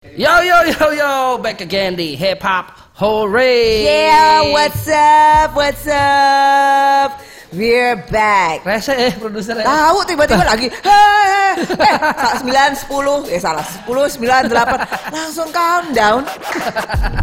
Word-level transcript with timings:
Yo 0.00 0.32
yo 0.40 0.64
yo 0.64 0.96
yo, 0.96 1.12
back 1.44 1.60
again 1.60 1.92
di 1.92 2.16
hip 2.16 2.40
hop 2.40 2.72
hooray. 2.96 3.84
Yeah, 3.84 4.48
what's 4.48 4.88
up? 4.88 5.52
What's 5.52 5.84
up? 5.92 7.20
We're 7.52 8.00
back. 8.08 8.64
Rese 8.64 8.96
eh 8.96 9.12
produsernya. 9.12 9.60
Tahu 9.60 10.00
tiba-tiba 10.08 10.40
lagi. 10.40 10.72
Hei, 10.72 11.52
eh, 11.52 12.32
sembilan 12.32 12.80
sepuluh, 12.80 13.28
eh 13.28 13.36
salah 13.36 13.60
sepuluh 13.60 14.08
sembilan 14.08 14.48
delapan, 14.48 14.88
langsung 15.12 15.52
countdown. 15.52 16.24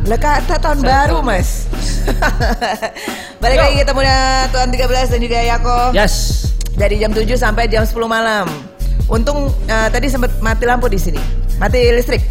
Lah 0.06 0.20
kata 0.22 0.62
tahun 0.62 0.86
baru 0.86 1.26
mas. 1.26 1.66
Balik 3.42 3.58
lagi 3.58 3.76
ketemu 3.82 4.00
dengan 4.06 4.54
Tuan 4.54 4.70
13 4.70 5.18
dan 5.18 5.20
juga 5.26 5.38
Yako 5.42 5.78
Yes. 5.98 6.14
dari 6.78 7.02
jam 7.02 7.10
7 7.10 7.26
sampai 7.42 7.66
jam 7.66 7.90
10 7.90 7.98
malam. 8.06 8.77
Untung 9.08 9.40
eh, 9.66 9.88
tadi 9.88 10.08
sempat 10.08 10.36
mati 10.40 10.64
lampu 10.64 10.86
di 10.86 11.00
sini, 11.00 11.20
mati 11.56 11.80
listrik. 11.90 12.24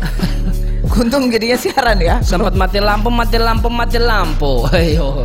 Untung 0.96 1.28
jadinya 1.28 1.56
siaran 1.56 1.98
ya. 1.98 2.20
Sempat 2.20 2.52
mati 2.52 2.78
lampu, 2.78 3.08
mati 3.08 3.36
lampu, 3.36 3.66
mati 3.66 3.96
lampu. 3.96 4.64
Ayo. 4.76 5.24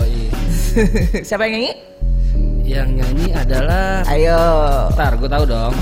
Siapa 1.27 1.43
yang 1.45 1.59
nyanyi? 1.59 1.71
Yang 2.63 2.89
nyanyi 2.95 3.27
adalah 3.35 3.99
Ayo. 4.07 4.39
Ntar 4.95 5.19
gue 5.19 5.27
tahu 5.27 5.43
dong 5.43 5.75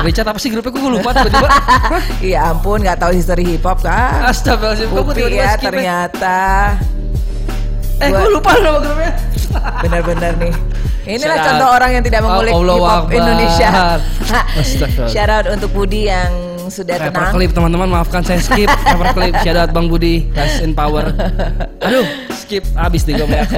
Richard 0.00 0.24
apa 0.24 0.40
sih 0.40 0.48
grupnya 0.48 0.72
gue 0.72 0.92
lupa 0.96 1.12
tiba-tiba 1.12 1.48
Iya 2.24 2.38
ampun 2.48 2.80
nggak 2.80 2.96
tahu 2.96 3.12
history 3.12 3.44
hip 3.44 3.60
hop 3.60 3.84
kan? 3.84 4.24
Astagfirullahaladzim 4.24 4.88
Kok 4.88 4.96
gue 4.96 5.04
Upi 5.04 5.20
tiba-tiba 5.20 5.36
ya 5.36 5.44
ya? 5.44 5.60
ternyata. 5.60 6.38
Eh 8.00 8.08
Gua- 8.08 8.24
gue 8.24 8.30
lupa 8.32 8.50
nama 8.56 8.78
grupnya 8.80 9.12
Bener-bener 9.80 10.32
nih. 10.36 10.52
Inilah 11.08 11.32
Shout 11.34 11.46
contoh 11.48 11.66
out. 11.66 11.76
orang 11.76 11.90
yang 11.92 12.04
tidak 12.04 12.20
mengulik 12.20 12.52
Oh, 12.52 12.62
hip 12.62 12.82
hop. 12.82 13.04
Indonesia. 13.10 13.68
Shout 15.12 15.30
out 15.30 15.46
untuk 15.48 15.70
Budi 15.72 16.06
yang 16.06 16.30
sudah 16.70 16.94
Rapper 16.96 17.10
tenang. 17.18 17.34
clip 17.34 17.50
teman-teman 17.50 17.88
maafkan 17.90 18.22
saya 18.22 18.38
skip 18.38 18.70
Rapper 18.86 19.10
clip 19.10 19.34
Shout 19.42 19.58
out 19.58 19.74
Bang 19.74 19.90
Budi 19.90 20.30
Rest 20.30 20.62
in 20.62 20.70
power 20.70 21.10
Aduh 21.82 22.06
skip 22.30 22.62
Abis 22.78 23.02
nih 23.04 23.18
gue 23.18 23.26
melihat 23.26 23.50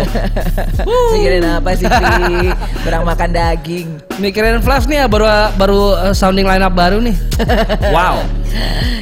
Mikirin 1.12 1.44
apa 1.44 1.76
sih 1.76 1.84
Pi? 1.84 2.48
Kurang 2.80 3.04
makan 3.04 3.28
daging. 3.30 3.88
Mikirin 4.16 4.64
Flash 4.64 4.88
nih 4.88 5.04
ya 5.04 5.06
baru 5.06 5.28
baru 5.54 5.80
uh, 6.00 6.14
sounding 6.14 6.44
line 6.44 6.60
up 6.60 6.72
baru 6.72 7.00
nih. 7.00 7.12
Wow. 7.92 8.24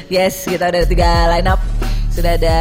Yes, 0.08 0.42
kita 0.42 0.66
ada 0.66 0.82
tiga 0.82 1.06
line 1.30 1.46
up. 1.46 1.62
Sudah 2.10 2.34
ada 2.34 2.58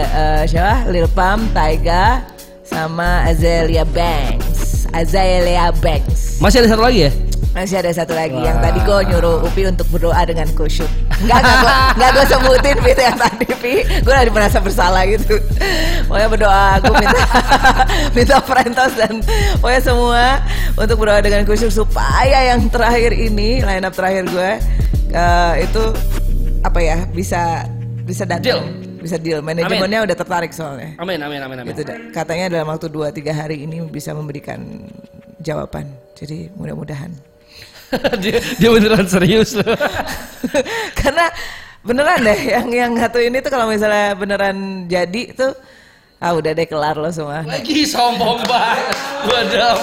eh, 0.00 0.42
siapa? 0.48 0.88
Lil 0.88 1.04
Pump, 1.06 1.52
Taiga, 1.52 2.24
sama 2.66 3.24
Azealia 3.26 3.86
Banks. 3.86 4.90
Azealia 4.90 5.70
Banks. 5.78 6.42
Masih 6.42 6.62
ada 6.62 6.68
satu 6.74 6.82
lagi 6.84 7.08
ya? 7.08 7.12
Masih 7.56 7.80
ada 7.80 7.88
satu 7.88 8.12
lagi 8.12 8.36
yang 8.36 8.60
Wah. 8.60 8.68
tadi 8.68 8.78
gue 8.84 8.98
nyuruh 9.08 9.48
Upi 9.48 9.64
untuk 9.64 9.88
berdoa 9.88 10.20
dengan 10.28 10.44
kusyuk. 10.52 10.88
Enggak, 11.24 11.40
enggak 11.96 12.10
gue 12.12 12.24
sebutin 12.28 12.76
Pi 12.84 12.92
yang 12.92 13.16
tadi 13.16 13.48
Pi. 13.56 13.74
Gue 14.04 14.12
lagi 14.12 14.28
merasa 14.28 14.60
bersalah 14.60 15.08
gitu. 15.08 15.40
Pokoknya 16.04 16.28
berdoa 16.28 16.64
aku 16.76 16.92
minta 17.00 17.24
minta 18.16 18.36
Frentos 18.44 18.92
dan 19.00 19.24
pokoknya 19.64 19.80
semua 19.80 20.24
untuk 20.76 20.96
berdoa 21.00 21.24
dengan 21.24 21.48
kusyuk 21.48 21.72
supaya 21.72 22.52
yang 22.52 22.68
terakhir 22.68 23.16
ini 23.16 23.64
line 23.64 23.88
up 23.88 23.96
terakhir 23.96 24.28
gue 24.28 24.50
eh, 25.16 25.52
itu 25.64 25.82
apa 26.60 26.78
ya 26.84 27.08
bisa 27.08 27.64
bisa 28.04 28.28
datang. 28.28 28.44
Deal. 28.44 28.95
Bisa 29.06 29.22
deal. 29.22 29.38
Manajemennya 29.38 30.02
udah 30.02 30.16
tertarik 30.18 30.50
soalnya. 30.50 30.98
Amin 30.98 31.22
amin 31.22 31.38
amin 31.38 31.58
amin. 31.62 31.72
Dah. 31.78 31.94
katanya 32.10 32.58
dalam 32.58 32.66
waktu 32.74 32.90
2-3 32.90 33.30
hari 33.30 33.56
ini 33.62 33.86
bisa 33.86 34.10
memberikan 34.10 34.58
jawaban. 35.38 35.86
Jadi 36.18 36.50
mudah-mudahan. 36.58 37.14
dia, 38.22 38.42
dia 38.58 38.66
beneran 38.74 39.06
serius 39.06 39.54
loh. 39.54 39.78
Karena 41.00 41.30
beneran 41.86 42.18
deh 42.26 42.40
yang 42.50 42.66
yang 42.74 42.98
satu 42.98 43.22
ini 43.22 43.38
tuh 43.38 43.54
kalau 43.54 43.70
misalnya 43.70 44.18
beneran 44.18 44.90
jadi 44.90 45.30
tuh 45.30 45.54
ah 46.18 46.34
udah 46.34 46.50
deh 46.50 46.66
kelar 46.66 46.98
lo 46.98 47.06
semua. 47.14 47.46
Lagi 47.46 47.86
sombong 47.86 48.42
banget. 48.42 48.96
Waduh. 49.30 49.78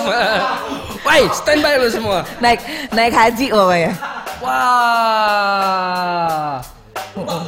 Woi, 1.08 1.32
standby 1.32 1.80
lo 1.80 1.88
semua. 1.88 2.28
Naik 2.44 2.60
naik 2.92 3.16
haji 3.16 3.48
pokoknya. 3.56 3.96
Wah. 4.44 5.94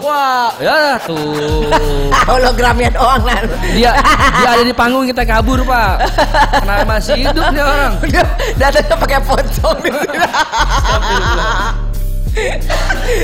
Wah, 0.01 0.53
ya 0.61 0.97
tuh. 1.05 1.69
Hologramnya 2.29 2.89
doang 2.93 3.21
lah. 3.25 3.41
Dia 3.73 3.93
dia 4.41 4.49
ada 4.57 4.63
di 4.65 4.73
panggung 4.73 5.05
kita 5.05 5.25
kabur, 5.25 5.61
Pak. 5.65 5.93
Kenapa 6.61 6.83
masih 6.85 7.13
hidup 7.21 7.45
nih 7.53 7.61
orang? 7.61 7.93
Dia 8.09 8.23
datangnya 8.57 8.95
pakai 8.97 9.19
pocong 9.25 9.77
di 9.81 9.89
sini. 9.93 10.17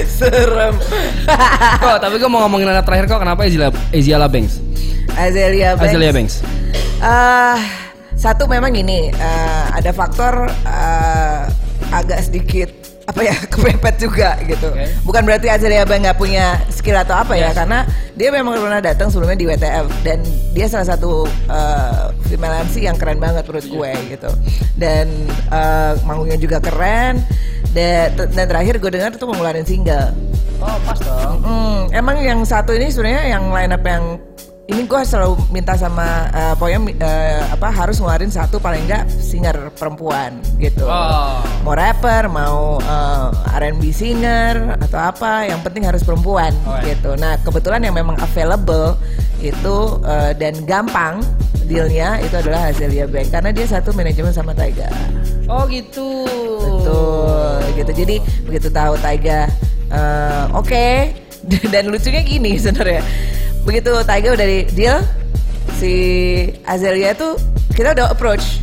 Serem. 0.07 0.75
Kok, 1.81 1.97
tapi 1.99 2.15
gue 2.21 2.29
mau 2.29 2.41
ngomongin 2.45 2.69
anak 2.69 2.85
terakhir 2.87 3.05
kok 3.11 3.19
kenapa 3.21 3.43
Eziala 3.43 3.69
Eziala 3.91 4.27
Banks? 4.29 4.61
Azealia 5.17 5.75
Banks. 5.75 5.89
Azealia 5.89 6.11
Banks. 6.15 6.35
Eh, 7.01 7.57
satu 8.15 8.45
memang 8.45 8.71
ini 8.77 9.09
eh, 9.11 9.63
ada 9.73 9.91
faktor 9.91 10.47
eh, 10.47 11.41
agak 11.91 12.19
sedikit 12.23 12.80
apa 13.07 13.21
ya 13.25 13.35
kepepet 13.51 13.95
juga 13.97 14.37
gitu. 14.45 14.69
Oke. 14.69 14.85
Bukan 15.03 15.21
berarti 15.25 15.47
Azealia 15.49 15.83
Banks 15.83 16.03
nggak 16.05 16.19
punya 16.19 16.59
skill 16.69 16.97
atau 16.97 17.17
apa 17.17 17.33
ya, 17.33 17.49
Yes. 17.49 17.57
karena 17.57 17.79
dia 18.13 18.29
memang 18.29 18.59
pernah 18.59 18.81
datang 18.83 19.09
sebelumnya 19.09 19.37
di 19.37 19.45
WTF 19.49 19.85
dan 20.05 20.19
dia 20.53 20.67
salah 20.69 20.87
satu 20.87 21.25
eh, 21.49 22.05
female 22.29 22.61
MC 22.67 22.85
yang 22.85 22.97
keren 22.99 23.17
banget 23.17 23.43
menurut 23.47 23.65
gue 23.65 23.91
gitu. 24.13 24.29
Dan 24.77 25.07
eh, 25.49 25.93
manggungnya 26.05 26.37
juga 26.37 26.61
keren. 26.61 27.23
Dan, 27.71 28.11
dan 28.35 28.45
terakhir 28.51 28.83
gue 28.83 28.91
dengar 28.91 29.15
tuh 29.15 29.31
mau 29.31 29.35
ngeluarin 29.39 29.63
single. 29.63 30.11
Oh, 30.59 30.75
pas 30.83 30.99
dong. 30.99 31.39
Mm, 31.41 31.79
emang 31.95 32.17
yang 32.19 32.39
satu 32.43 32.75
ini 32.75 32.91
sebenarnya 32.91 33.31
yang 33.31 33.47
line 33.47 33.71
up 33.71 33.83
yang 33.87 34.03
ini 34.67 34.87
gue 34.87 35.01
selalu 35.03 35.35
minta 35.51 35.75
sama 35.75 36.29
eh, 36.31 36.53
pokoknya 36.55 36.79
eh, 37.01 37.41
apa 37.49 37.67
harus 37.67 37.97
ngeluarin 37.97 38.31
satu 38.31 38.55
paling 38.59 38.87
enggak 38.87 39.03
singer 39.09 39.73
perempuan 39.75 40.37
gitu. 40.61 40.85
Oh. 40.85 41.40
Mau 41.61 41.77
rapper, 41.77 42.25
mau 42.25 42.81
eh, 42.81 43.57
R&B 43.61 43.93
singer 43.93 44.81
atau 44.81 44.97
apa, 44.97 45.45
yang 45.45 45.61
penting 45.61 45.85
harus 45.85 46.01
perempuan 46.01 46.49
Oh, 46.65 46.73
iya. 46.81 46.97
gitu. 46.97 47.13
Nah 47.15 47.37
kebetulan 47.41 47.85
yang 47.85 47.93
memang 47.93 48.17
available 48.17 48.97
itu 49.37 49.77
eh, 50.01 50.33
dan 50.37 50.57
gampang 50.65 51.21
dealnya 51.69 52.19
itu 52.19 52.35
adalah 52.35 52.67
Azealia 52.67 53.05
Bank 53.07 53.31
karena 53.31 53.53
dia 53.53 53.63
satu 53.69 53.93
manajemen 53.93 54.33
sama 54.33 54.51
Taiga. 54.51 54.89
Oh 55.45 55.63
gitu. 55.69 56.25
Betul 56.57 57.61
gitu. 57.77 57.91
Jadi 57.93 58.15
begitu 58.43 58.67
tahu 58.67 58.93
Taiga 58.97 59.45
eh, 59.93 60.43
oke 60.57 60.85
dan 61.73 61.83
lucunya 61.93 62.21
gini 62.25 62.57
sebenarnya. 62.57 63.05
Begitu 63.61 63.91
Taiga 64.01 64.33
udah 64.33 64.47
di 64.49 64.59
deal 64.73 64.97
si 65.77 65.93
Azelia 66.65 67.13
tuh 67.13 67.37
kita 67.71 67.93
udah 67.93 68.09
approach 68.09 68.59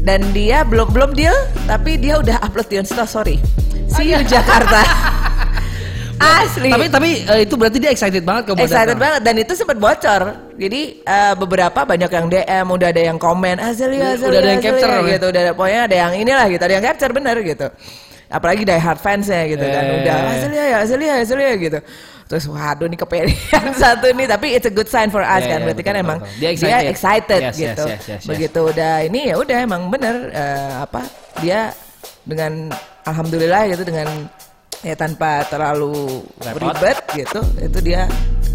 dan 0.00 0.20
dia 0.32 0.64
belum 0.64 0.88
belum 0.90 1.10
deal 1.12 1.34
tapi 1.64 1.96
dia 1.96 2.16
udah 2.16 2.40
upload 2.40 2.68
di 2.68 2.76
Insta 2.80 3.04
sorry. 3.04 3.36
See 3.88 4.10
you 4.10 4.20
Jakarta. 4.24 4.80
Asli. 6.20 6.68
Tapi 6.68 6.86
tapi 6.92 7.10
eh, 7.24 7.48
itu 7.48 7.56
berarti 7.56 7.80
dia 7.80 7.88
excited 7.88 8.20
banget 8.20 8.44
kalau 8.44 8.60
mau 8.60 8.68
Excited 8.68 8.92
datang. 8.92 9.00
banget 9.00 9.20
dan 9.24 9.34
itu 9.40 9.52
sempat 9.56 9.76
bocor. 9.80 10.22
Jadi 10.60 10.80
eh, 11.00 11.32
beberapa 11.32 11.80
banyak 11.88 12.10
yang 12.12 12.26
DM, 12.28 12.66
udah 12.68 12.88
ada 12.92 13.02
yang 13.08 13.16
komen, 13.16 13.56
Azelia, 13.56 14.12
Azelia, 14.12 14.28
udah 14.28 14.40
ada 14.44 14.50
yang 14.52 14.60
Azelia," 14.60 14.76
capture, 14.84 14.96
gitu. 15.08 15.24
Udah 15.32 15.40
ada 15.40 15.52
pokoknya 15.56 15.80
ada 15.88 15.96
yang 15.96 16.12
inilah 16.12 16.46
gitu, 16.52 16.60
ada 16.60 16.74
yang 16.76 16.84
capture 16.84 17.12
bener 17.16 17.36
gitu. 17.40 17.66
Apalagi 18.30 18.62
die 18.62 18.78
hard 18.78 19.00
fansnya 19.00 19.42
gitu 19.48 19.64
kan, 19.64 19.82
Eh. 19.82 19.96
udah 20.04 20.16
Azelia 20.36 20.64
ya, 20.68 20.76
Azelia, 20.84 21.12
Azelia 21.24 21.52
gitu. 21.56 21.78
Terus 22.30 22.46
waduh 22.46 22.86
nih 22.86 22.94
kepedean 22.94 23.74
satu 23.82 24.06
nih, 24.14 24.30
tapi 24.30 24.54
it's 24.54 24.62
a 24.62 24.70
good 24.70 24.86
sign 24.86 25.10
for 25.10 25.18
us 25.18 25.42
Iya, 25.42 25.50
kan, 25.50 25.58
iya, 25.58 25.64
berarti 25.66 25.82
kan 25.82 25.94
betul, 25.98 26.06
emang 26.06 26.18
betul. 26.22 26.38
Dia 26.38 26.50
dia 26.54 26.54
excited. 26.54 26.86
excited, 26.94 27.40
Yes, 27.42 27.50
yes, 27.50 27.58
gitu. 27.58 27.84
yes, 27.90 27.98
yes, 27.98 28.06
yes. 28.22 28.22
Begitu 28.30 28.60
udah 28.70 28.94
ini 29.02 29.20
ya 29.28 29.34
udah 29.34 29.56
emang 29.58 29.82
bener 29.90 30.14
eh, 30.30 30.72
apa 30.78 31.00
dia 31.42 31.74
dengan 32.22 32.70
alhamdulillah 33.02 33.66
gitu 33.68 33.82
dengan 33.82 34.06
ya 34.80 34.94
tanpa 34.94 35.44
terlalu 35.46 36.24
Repot. 36.40 36.72
ribet 36.72 36.96
gitu, 37.14 37.40
itu 37.60 37.78
dia 37.84 38.08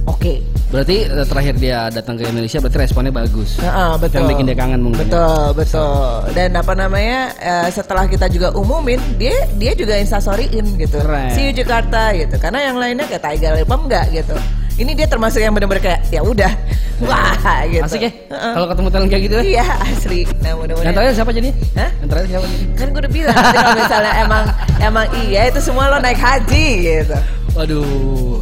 oke. 0.05 0.41
Berarti 0.65 1.05
eh, 1.05 1.25
terakhir 1.25 1.55
dia 1.55 1.87
datang 1.87 2.17
ke 2.17 2.25
Indonesia 2.25 2.57
berarti 2.59 2.77
responnya 2.81 3.13
bagus. 3.13 3.61
Heeh, 3.61 3.91
betul. 4.01 4.17
Yang 4.19 4.27
bikin 4.33 4.45
dia 4.49 4.57
kangen 4.57 4.81
mungkin. 4.81 5.05
ya. 5.05 5.07
Betul, 5.07 5.45
betul. 5.55 6.09
Dan 6.33 6.49
apa 6.57 6.73
namanya? 6.73 7.19
eh, 7.37 7.67
setelah 7.69 8.09
kita 8.09 8.25
juga 8.27 8.49
umumin, 8.51 8.97
dia 9.15 9.45
dia 9.55 9.71
juga 9.77 9.95
instastoryin 9.95 10.65
gitu. 10.75 10.97
Keren. 10.99 11.31
See 11.31 11.47
you 11.47 11.53
Jakarta 11.53 12.11
gitu. 12.11 12.35
Karena 12.41 12.59
yang 12.65 12.75
lainnya 12.81 13.05
kayak 13.05 13.23
Tiger 13.23 13.53
Lipam 13.55 13.85
enggak 13.85 14.09
gitu. 14.11 14.35
Ini 14.75 14.91
dia 14.91 15.07
termasuk 15.07 15.39
yang 15.39 15.55
benar-benar 15.55 15.79
kayak 15.79 15.99
ya 16.11 16.19
udah. 16.19 16.51
Wah, 16.99 17.63
gitu. 17.67 17.83
Asik 17.83 18.01
ya? 18.03 18.11
Heeh. 18.11 18.53
Kalau 18.55 18.67
ketemu 18.67 18.87
talent 18.91 19.09
kayak 19.11 19.23
gitu 19.23 19.35
ya? 19.35 19.43
Iya, 19.43 19.65
asli. 19.83 20.19
Nah, 20.23 20.51
Yang 20.51 20.57
mudah-mudahan. 20.59 20.93
terakhir 20.95 21.13
siapa 21.15 21.31
jadi? 21.31 21.49
Hah? 21.75 21.89
Yang 21.95 22.07
terakhir 22.11 22.27
siapa 22.27 22.45
jadi? 22.47 22.65
Kan 22.75 22.87
gue 22.91 22.99
udah 22.99 23.11
bilang 23.11 23.35
nanti 23.35 23.55
kalau 23.55 23.75
misalnya 23.75 24.13
emang 24.27 24.43
emang 24.79 25.05
iya 25.23 25.41
itu 25.47 25.59
semua 25.59 25.83
lo 25.87 25.97
naik 25.99 26.19
haji 26.19 26.67
gitu. 26.83 27.17
Waduh. 27.55 28.39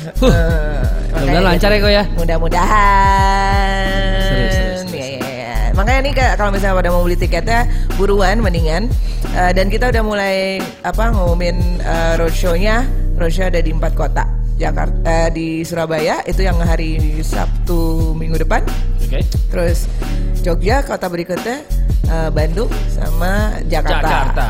Eh, 0.00 0.20
makanya 0.20 1.12
Mudah-mudahan 1.12 1.44
lancar 1.44 1.70
ya 1.70 1.78
kok 1.78 1.92
ya. 1.92 2.04
Mudah-mudahan. 2.16 3.76
Serius, 4.20 4.52
serius, 4.52 4.80
serius. 4.84 4.92
Iya, 4.92 5.06
iya, 5.06 5.18
iya. 5.20 5.56
Makanya 5.72 6.00
nih 6.00 6.12
kalau 6.36 6.50
misalnya 6.52 6.76
pada 6.76 6.90
mau 6.90 7.00
beli 7.00 7.16
tiketnya 7.16 7.60
buruan 7.96 8.40
mendingan. 8.40 8.88
Eh, 9.30 9.52
dan 9.52 9.68
kita 9.68 9.88
udah 9.88 10.02
mulai 10.02 10.36
apa 10.80 11.12
ngumumin 11.12 11.56
eh, 11.80 12.12
roadshow-nya. 12.16 12.84
Roadshow 13.16 13.48
ada 13.48 13.60
di 13.60 13.72
empat 13.72 13.92
kota. 13.92 14.24
Jakarta 14.60 15.08
eh, 15.08 15.28
di 15.32 15.48
Surabaya 15.64 16.20
itu 16.28 16.44
yang 16.44 16.60
hari 16.60 17.24
Sabtu 17.24 18.12
minggu 18.12 18.44
depan. 18.44 18.60
Oke. 19.00 19.24
Terus 19.48 19.88
Jogja 20.44 20.84
kota 20.84 21.08
berikutnya 21.08 21.64
eh, 22.04 22.28
Bandung 22.28 22.68
sama 22.92 23.56
Jakarta. 23.64 24.04
Jakarta. 24.04 24.48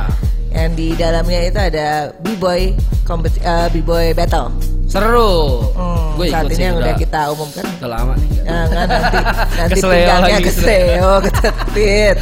Yang 0.50 0.70
di 0.74 0.88
dalamnya 0.98 1.40
itu 1.46 1.58
ada 1.62 1.88
b-boy 2.26 2.74
eh, 2.74 3.68
b-boy 3.70 4.10
battle. 4.18 4.50
Seru. 4.90 5.62
Hmm, 5.78 6.18
Gue 6.18 6.34
saat 6.34 6.50
ini 6.50 6.66
yang 6.66 6.82
udah 6.82 6.90
udah, 6.90 6.98
kita 6.98 7.20
umumkan. 7.30 7.62
udah 7.78 7.90
lama 7.94 8.12
nih. 8.18 8.28
Jangan 8.42 8.86
nanti 8.90 9.18
nanti 9.62 9.78
pinggangnya 9.78 10.38
lagi, 10.42 10.46
keseo, 10.50 11.12
ketetit. 11.22 12.16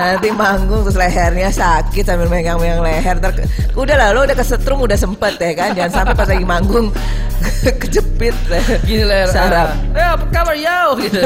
Nanti 0.00 0.28
manggung 0.32 0.80
terus 0.82 0.96
lehernya 0.96 1.48
sakit 1.48 2.02
sambil 2.02 2.26
megang-megang 2.26 2.80
leher. 2.80 3.16
Ke- 3.20 3.44
udah 3.74 3.94
lah, 3.94 4.08
lo 4.10 4.24
udah 4.24 4.32
kesetrum 4.32 4.80
udah 4.80 4.96
sempet 4.96 5.36
ya 5.36 5.52
kan. 5.52 5.68
Jangan 5.72 5.92
sampai 5.92 6.14
pas 6.14 6.26
lagi 6.26 6.44
manggung 6.44 6.86
kejepit. 7.82 8.34
Gini 8.82 9.04
lah. 9.04 9.28
Sarap. 9.28 9.68
Eh 9.92 10.06
apa 10.06 10.24
kabar 10.30 10.56
yo 10.56 10.80
gitu. 10.98 11.20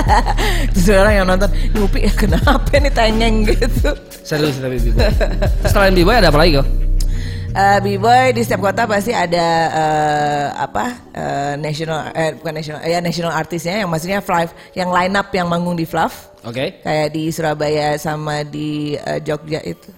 Terus 0.72 0.86
orang 0.92 1.14
yang 1.14 1.26
nonton, 1.26 1.50
"Ini 1.50 1.78
Upi 1.78 1.98
ya 2.06 2.12
kenapa 2.14 2.70
nih 2.72 2.92
tengeng 2.92 3.34
gitu. 3.50 3.90
Seru 4.22 4.46
sih 4.48 4.62
tapi. 4.62 4.78
Terus 4.78 5.70
Selain 5.70 5.92
B-boy 5.92 6.14
ada 6.14 6.30
apa 6.30 6.38
lagi 6.38 6.62
kok? 6.62 6.85
Eh, 7.56 7.78
B-boy 7.80 8.36
di 8.36 8.44
setiap 8.44 8.68
kota 8.68 8.84
pasti 8.84 9.16
ada 9.16 9.48
eh, 9.72 10.46
apa 10.60 10.92
eh, 11.16 11.54
national 11.56 12.12
eh 12.12 12.36
bukan 12.36 12.52
national 12.52 12.84
ya 12.84 13.00
national 13.00 13.32
artisnya 13.32 13.80
yang 13.80 13.88
maksudnya 13.88 14.20
Fluff 14.20 14.52
yang 14.76 14.92
line 14.92 15.16
up 15.16 15.32
yang 15.32 15.48
manggung 15.48 15.72
di 15.72 15.88
Fluff 15.88 16.36
Oke. 16.44 16.84
kayak 16.84 17.16
di 17.16 17.32
Surabaya 17.32 17.96
sama 17.96 18.44
di 18.44 19.00
eh, 19.00 19.24
Jogja 19.24 19.64
itu 19.64 19.88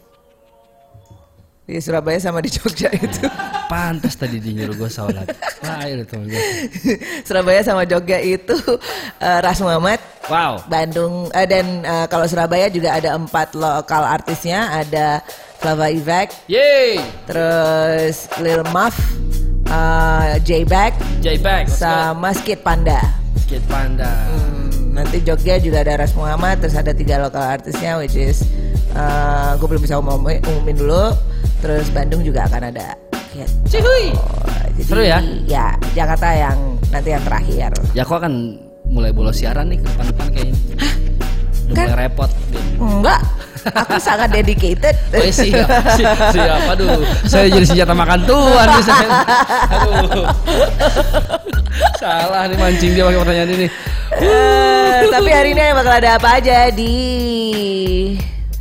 di 1.67 1.83
Surabaya 1.83 2.23
sama 2.23 2.39
di 2.39 2.51
Jogja 2.55 2.95
itu 2.95 3.27
Pantas 3.69 4.17
tadi 4.17 4.41
dia 4.41 4.65
nyuruh 4.65 4.81
gue 4.81 4.89
sholat. 4.89 5.29
Wah, 5.61 5.85
ayo 5.85 6.01
tuh 6.09 6.25
gue. 6.25 6.41
Surabaya 7.29 7.61
sama 7.61 7.85
Jogja 7.85 8.17
itu 8.17 8.57
eh, 9.21 9.39
Ras 9.45 9.61
Muhammad 9.61 10.01
Wow. 10.29 10.61
Bandung 10.69 11.33
eh, 11.33 11.49
dan 11.49 11.85
eh, 11.85 12.07
kalau 12.09 12.29
Surabaya 12.29 12.69
juga 12.69 12.97
ada 12.97 13.17
empat 13.17 13.57
lokal 13.57 14.05
artisnya 14.05 14.73
ada 14.73 15.25
Flava 15.59 15.91
Ivek 15.91 16.29
Yeay. 16.47 17.03
terus 17.27 18.31
Lil 18.39 18.63
Muff 18.71 18.95
eh, 19.67 20.39
J-Bag 20.41 20.93
J-Bag. 21.19 21.67
let's 21.67 21.77
go. 21.77 21.83
sama 21.83 22.31
Skid 22.33 22.63
Panda 22.63 23.01
Skate 23.39 23.65
Panda. 23.65 24.09
Hmm, 24.29 24.93
nanti 24.93 25.25
Jogja 25.25 25.57
juga 25.57 25.81
ada 25.81 25.99
Ras 25.99 26.13
Muhammad 26.13 26.61
terus 26.61 26.77
ada 26.77 26.93
tiga 26.93 27.17
lokal 27.17 27.41
artisnya 27.57 27.97
which 27.97 28.13
is 28.13 28.45
gue 29.57 29.67
belum 29.67 29.79
bisa 29.81 29.97
umumin, 29.97 30.43
umumin 30.45 30.75
dulu 30.75 31.15
terus 31.59 31.87
Bandung 31.89 32.21
juga 32.21 32.45
akan 32.45 32.69
ada 32.69 32.93
gitu. 33.31 33.79
Cihuy. 33.79 34.11
Jadi 34.75 34.83
Seru 34.85 35.03
ya? 35.03 35.19
ya 35.47 35.67
Jakarta 35.93 36.29
yang 36.31 36.59
nanti 36.91 37.11
yang 37.11 37.23
terakhir 37.23 37.71
Ya 37.95 38.03
aku 38.03 38.15
akan 38.15 38.59
mulai 38.85 39.11
bolos 39.11 39.37
siaran 39.37 39.69
nih 39.69 39.79
ke 39.79 39.87
depan-depan 39.87 40.27
kayaknya. 40.31 40.57
Udah 41.69 41.75
Kan- 41.75 41.87
mulai 41.89 41.99
repot. 42.05 42.31
enggak 42.79 43.21
aku 43.67 43.97
sangat 43.99 44.29
dedicated 44.31 44.95
Oh 45.15 45.23
iya, 45.25 45.33
siap, 45.33 45.69
siap, 45.97 46.19
siap. 46.31 46.61
Aduh, 46.77 47.03
saya 47.27 47.47
jadi 47.51 47.67
senjata 47.67 47.95
makan 47.97 48.23
tuan 48.29 48.67
nih 48.71 48.85
saya. 48.85 49.09
Aduh. 49.99 50.27
Salah 51.99 52.47
nih 52.47 52.57
mancing 52.57 52.93
dia 52.95 53.05
pakai 53.09 53.19
pertanyaan 53.19 53.51
ini. 53.57 53.67
Eh, 54.19 54.99
tapi 55.11 55.31
hari 55.33 55.53
ini 55.53 55.65
bakal 55.75 55.93
ada 55.99 56.17
apa 56.17 56.29
aja 56.41 56.73
di 56.73 56.95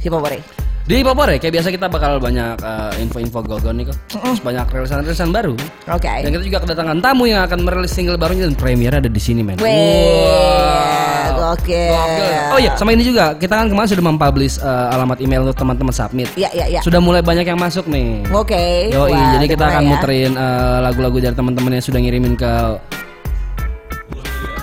Hipopore 0.03 0.56
Di 0.87 1.03
Popore 1.03 1.35
kayak 1.35 1.51
biasa 1.51 1.67
kita 1.67 1.91
bakal 1.91 2.15
banyak 2.15 2.55
eh, 2.57 3.03
info-info 3.03 3.43
gogon 3.43 3.75
nih 3.75 3.91
kok. 3.91 3.97
Terus 4.07 4.39
banyak 4.39 4.71
rilisan-rilisan 4.71 5.35
baru. 5.35 5.51
oke 5.85 6.07
Dan 6.23 6.31
kita 6.31 6.43
juga 6.47 6.59
kedatangan 6.63 7.03
tamu 7.03 7.27
yang 7.27 7.43
akan 7.43 7.59
merilis 7.61 7.91
single 7.91 8.15
barunya 8.15 8.47
dan 8.47 8.55
premier 8.55 8.95
ada 8.95 9.11
di 9.11 9.19
sini 9.19 9.43
men. 9.43 9.59
Weh, 9.59 11.27
gokil. 11.35 11.91
Gokil. 11.91 12.31
Oh 12.55 12.59
iya, 12.63 12.71
sama 12.79 12.95
ini 12.95 13.03
juga 13.03 13.35
kita 13.35 13.59
kan 13.59 13.67
kemarin 13.67 13.89
sudah 13.91 14.05
mempublish 14.07 14.63
eh, 14.63 14.95
alamat 14.95 15.19
email 15.19 15.43
untuk 15.43 15.59
teman-teman 15.59 15.91
submit. 15.91 16.31
ya 16.39 16.47
ya 16.55 16.71
ya 16.71 16.79
Sudah 16.79 17.03
mulai 17.03 17.19
banyak 17.19 17.43
yang 17.43 17.59
masuk 17.59 17.83
nih. 17.91 18.23
oke 18.31 18.63
Yoi, 18.87 19.11
Wah, 19.11 19.35
jadi 19.35 19.43
udah 19.43 19.49
kita 19.51 19.65
akan 19.67 19.83
ya. 19.83 19.89
muterin 19.91 20.31
eh, 20.39 20.77
lagu-lagu 20.79 21.17
dari 21.19 21.35
teman-teman 21.35 21.71
yang 21.75 21.83
sudah 21.83 21.99
ngirimin 21.99 22.39
ke 22.39 22.51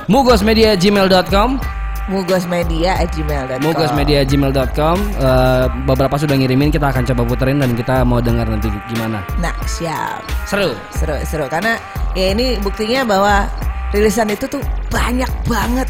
mugosmedia@gmail.com 0.09 1.74
mugosmedia@gmail.com 2.07 3.61
mugosmedia@gmail.com 3.61 4.97
Eh, 5.15 5.65
beberapa 5.85 6.15
sudah 6.15 6.35
ngirimin 6.35 6.69
kita 6.69 6.89
akan 6.89 7.05
coba 7.05 7.23
puterin 7.25 7.57
dan 7.57 7.73
kita 7.73 8.03
mau 8.03 8.19
dengar 8.19 8.45
nanti 8.45 8.69
gimana 8.89 9.25
Nah, 9.37 9.55
siap. 9.65 10.21
seru 10.45 10.73
Seru, 10.91 11.17
seru. 11.25 11.47
Karena 11.47 11.81
ya 12.13 12.31
ini 12.31 12.57
buktinya 12.59 13.05
bahwa 13.05 13.49
rilisan 13.91 14.29
itu 14.29 14.45
tuh 14.47 14.61
banyak 14.89 15.31
banget. 15.45 15.89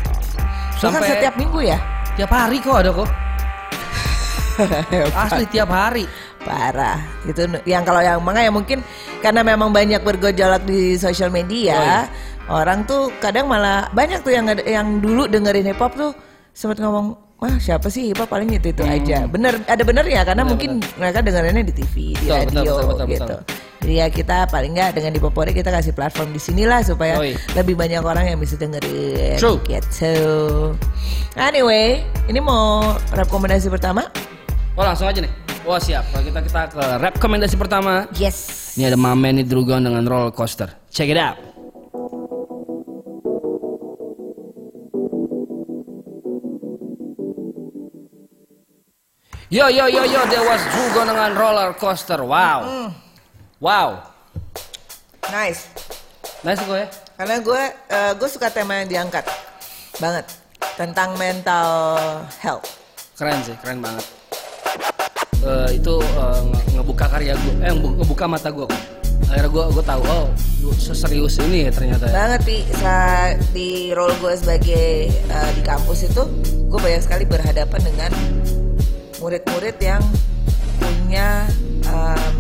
Bahkan 0.76 0.92
Sampai- 0.92 1.10
setiap 1.10 1.34
minggu 1.34 1.60
ya. 1.64 1.78
tiap 2.14 2.30
hari 2.30 2.58
kok 2.58 2.78
ada 2.78 2.90
kok 2.92 3.10
asli 5.18 5.44
tiap 5.48 5.66
hari 5.66 6.06
Parah. 6.44 7.00
Itu 7.24 7.42
yang 7.64 7.82
kalau 7.82 7.98
yang 7.98 8.20
makanya 8.20 8.52
mungkin 8.52 8.84
karena 9.18 9.40
memang 9.40 9.72
banyak 9.72 9.98
bergejolak 9.98 10.62
di 10.62 10.92
sosial 10.94 11.32
media, 11.32 12.04
orang 12.48 12.84
tuh 12.84 13.08
kadang 13.18 13.48
malah 13.48 13.88
banyak 13.92 14.20
tuh 14.20 14.32
yang 14.32 14.46
yang 14.64 15.00
dulu 15.00 15.24
dengerin 15.26 15.68
hip 15.68 15.80
hop 15.80 15.94
tuh 15.94 16.12
sempat 16.52 16.78
ngomong, 16.78 17.16
"Wah, 17.38 17.56
siapa 17.58 17.88
sih 17.88 18.12
hip 18.12 18.20
hop 18.20 18.28
paling 18.28 18.48
itu 18.52 18.70
itu 18.70 18.82
aja." 18.84 19.24
Bener, 19.26 19.58
ada 19.64 19.82
bener 19.82 20.04
ya 20.04 20.22
karena 20.22 20.44
mungkin 20.44 20.78
mereka 20.96 21.20
dengerinnya 21.20 21.64
di 21.64 21.74
TV, 21.74 21.94
di 22.14 22.26
Betul, 22.26 22.28
betul, 22.28 22.38
radio 22.44 22.72
betul, 22.72 22.86
betul, 22.86 23.06
gitu. 23.08 23.24
betul. 23.26 23.40
Jadi 23.84 23.94
ya 24.00 24.06
kita 24.08 24.36
paling 24.48 24.72
nggak 24.72 24.90
dengan 24.96 25.12
di 25.12 25.20
Popore 25.20 25.52
kita 25.52 25.68
kasih 25.68 25.92
platform 25.92 26.32
di 26.32 26.40
sinilah 26.40 26.80
supaya 26.80 27.20
Yoi. 27.20 27.36
lebih 27.52 27.76
banyak 27.76 28.00
orang 28.00 28.32
yang 28.32 28.40
bisa 28.40 28.56
dengerin 28.56 29.36
True. 29.36 29.60
gitu. 29.68 30.16
Anyway, 31.36 32.00
ini 32.24 32.40
mau 32.40 32.80
rekomendasi 33.12 33.68
pertama? 33.68 34.08
oh 34.74 34.82
langsung 34.82 35.06
aja 35.06 35.22
nih 35.22 35.30
wah 35.62 35.78
siap 35.78 36.02
Kalau 36.10 36.26
kita 36.26 36.40
kita 36.42 36.60
ke 36.74 36.82
rekomendasi 36.98 37.54
pertama 37.54 38.10
Yes. 38.18 38.74
ini 38.74 38.90
ada 38.90 38.98
Mamen 38.98 39.38
Drugon 39.46 39.86
dengan 39.86 40.02
roller 40.02 40.34
coaster 40.34 40.66
check 40.90 41.06
it 41.06 41.14
out 41.14 41.38
Yo 49.54 49.70
yo 49.70 49.86
yo 49.86 50.02
yo 50.02 50.18
Dewas 50.26 50.58
Drugon 50.74 51.14
dengan 51.14 51.30
roller 51.38 51.70
coaster. 51.78 52.18
Wow. 52.18 52.90
Wow. 53.62 54.02
Nice. 55.30 55.70
nice 56.42 56.58
kok 56.58 56.74
ya? 56.74 56.90
Karena 57.14 57.38
gue 57.38 57.62
gue 58.18 58.28
suka 58.34 58.50
tema 58.50 58.82
yang 58.82 58.90
diangkat. 58.90 59.22
Banget. 60.02 60.26
Tentang 60.74 61.14
mental 61.14 61.70
health. 62.42 62.66
keren 63.14 63.38
sih 63.46 63.54
keren 63.62 63.78
banget. 63.78 64.02
Eh, 65.46 65.78
itu 65.78 66.02
nge- 66.02 66.74
ngebuka 66.74 67.06
karya 67.06 67.38
gue. 67.38 67.54
Eh 67.62 67.70
nge- 67.70 67.94
ngebuka 68.02 68.26
mata 68.26 68.50
gue. 68.50 68.66
Akhirnya 69.30 69.54
gue 69.54 69.64
gue 69.70 69.84
tahu 69.86 70.02
oh 70.02 70.26
gua 70.66 70.74
seserius 70.82 71.38
ini 71.46 71.70
ya 71.70 71.70
ternyata 71.70 72.10
ya. 72.10 72.14
Banget 72.26 72.40
pi. 72.42 72.58
Saat 72.74 73.38
di 73.54 73.94
role 73.94 74.18
gue 74.18 74.34
sebagai 74.34 75.14
eh, 75.14 75.50
di 75.54 75.62
kampus 75.62 76.10
itu 76.10 76.26
gue 76.42 76.80
banyak 76.82 77.06
sekali 77.06 77.22
berhadapan 77.22 77.80
dengan 77.86 78.10
murid-murid 79.24 79.76
yang 79.80 80.02
punya 80.76 81.48
em, 81.82 82.32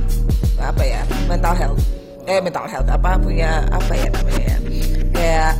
apa 0.60 0.82
ya 0.84 1.00
mental 1.24 1.56
health. 1.56 1.80
Eh 2.24 2.40
mental 2.40 2.68
health 2.68 2.88
apa 2.88 3.16
punya 3.16 3.64
apa 3.72 3.92
ya 3.96 4.08
namanya 4.12 4.44
ya? 4.44 4.58
Kayak 5.10 5.52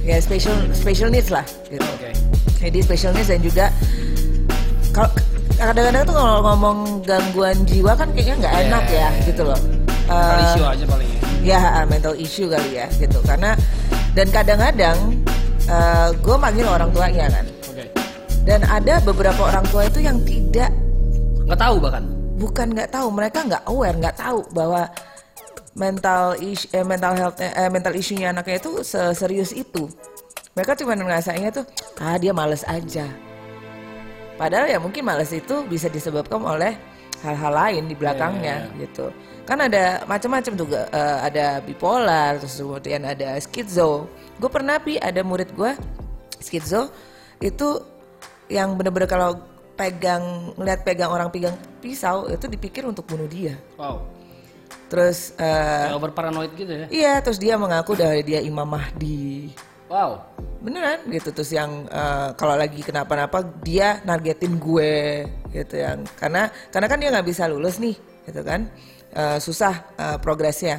ya 0.00 0.16
special 0.18 0.56
special 0.72 1.12
needs 1.12 1.28
lah 1.28 1.44
gitu. 1.68 1.84
oke. 1.84 2.10
Jadi 2.56 2.78
special 2.80 3.12
needs 3.12 3.28
dan 3.28 3.40
juga 3.40 3.66
kalau 4.90 5.12
kadang-kadang 5.56 6.04
tuh 6.08 6.16
kalau 6.16 6.40
ngomong 6.42 6.78
gangguan 7.04 7.56
jiwa 7.68 7.92
kan 7.92 8.08
kayaknya 8.16 8.34
nggak 8.40 8.52
Iya, 8.52 8.62
enak 8.64 8.84
ya 8.88 9.08
gitu 9.28 9.42
loh. 9.44 9.60
Mental 10.08 10.32
Eh, 10.32 10.44
issue 10.48 10.64
aja 10.66 10.84
paling 10.88 11.08
ya. 11.44 11.58
ya 11.60 11.84
mental 11.84 12.14
issue 12.16 12.48
kali 12.48 12.70
ya 12.74 12.86
gitu. 12.96 13.20
Karena 13.22 13.52
dan 14.16 14.26
kadang-kadang 14.32 14.96
gue 16.18 16.36
manggil 16.36 16.66
orang 16.66 16.90
tuanya 16.90 17.30
kan 17.30 17.44
dan 18.44 18.64
ada 18.66 18.98
beberapa 19.04 19.48
orang 19.52 19.64
tua 19.68 19.86
itu 19.86 20.00
yang 20.00 20.20
tidak. 20.24 20.72
Nggak 21.44 21.60
tahu 21.60 21.76
bahkan? 21.82 22.04
Bukan 22.40 22.66
nggak 22.72 22.90
tahu 22.90 23.08
mereka 23.12 23.38
nggak 23.44 23.64
aware 23.68 23.96
nggak 24.00 24.16
tahu 24.16 24.40
bahwa 24.56 24.88
mental 25.76 26.34
is 26.40 26.66
eh, 26.72 26.82
mental 26.82 27.14
health 27.14 27.38
eh, 27.38 27.70
mental 27.70 27.94
issue-nya 27.94 28.32
anaknya 28.32 28.58
itu 28.58 28.80
serius 29.12 29.52
itu. 29.52 29.86
Mereka 30.56 30.74
cuma 30.80 30.98
ngerasainnya 30.98 31.50
tuh 31.62 31.64
ah 32.00 32.16
dia 32.16 32.32
males 32.32 32.64
aja. 32.64 33.06
Padahal 34.40 34.72
ya 34.72 34.80
mungkin 34.80 35.04
males 35.04 35.30
itu 35.36 35.62
bisa 35.68 35.92
disebabkan 35.92 36.40
oleh 36.40 36.72
hal-hal 37.20 37.52
lain 37.52 37.84
di 37.86 37.94
belakangnya 37.94 38.72
gitu. 38.80 39.12
Kan 39.44 39.60
ada 39.60 40.00
macam-macam 40.08 40.52
tuh. 40.56 40.66
Eh, 40.72 41.18
ada 41.28 41.60
bipolar 41.60 42.40
terus 42.40 42.56
kemudian 42.56 43.04
ada 43.04 43.36
skizo 43.36 44.08
gue 44.40 44.48
pernah 44.48 44.80
pi 44.80 44.96
ada 44.96 45.20
murid 45.20 45.52
gue 45.52 45.76
skizo 46.40 46.88
itu 47.44 47.89
yang 48.50 48.74
bener-bener 48.74 49.06
kalau 49.06 49.38
pegang 49.78 50.52
ngeliat 50.58 50.84
pegang 50.84 51.08
orang 51.08 51.30
pegang 51.32 51.56
pisau 51.80 52.28
itu 52.28 52.44
dipikir 52.50 52.84
untuk 52.84 53.06
bunuh 53.06 53.30
dia 53.30 53.56
wow 53.78 54.02
Terus 54.90 55.38
eh, 55.38 55.86
Kayak 55.86 55.98
over 56.02 56.10
paranoid 56.10 56.50
gitu 56.58 56.66
ya. 56.66 56.86
iya, 56.90 57.12
terus 57.22 57.38
dia 57.38 57.54
mengaku 57.54 57.94
bahwa 57.94 58.10
dia 58.26 58.42
Imam 58.42 58.66
Mahdi. 58.66 59.54
Wow. 59.86 60.18
Beneran 60.58 61.06
gitu 61.06 61.30
terus 61.30 61.54
yang 61.54 61.86
eh, 61.86 62.34
kalau 62.34 62.58
lagi 62.58 62.82
kenapa-napa 62.82 63.38
dia 63.62 64.02
nargetin 64.02 64.58
gue 64.58 65.30
gitu 65.54 65.78
yang 65.78 66.02
karena 66.18 66.50
karena 66.74 66.86
kan 66.90 66.98
dia 66.98 67.08
nggak 67.14 67.22
bisa 67.22 67.46
lulus 67.46 67.78
nih 67.78 67.94
gitu 68.26 68.42
kan 68.42 68.66
Eh, 69.10 69.38
susah 69.42 69.90
eh, 69.98 70.18
progresnya 70.22 70.78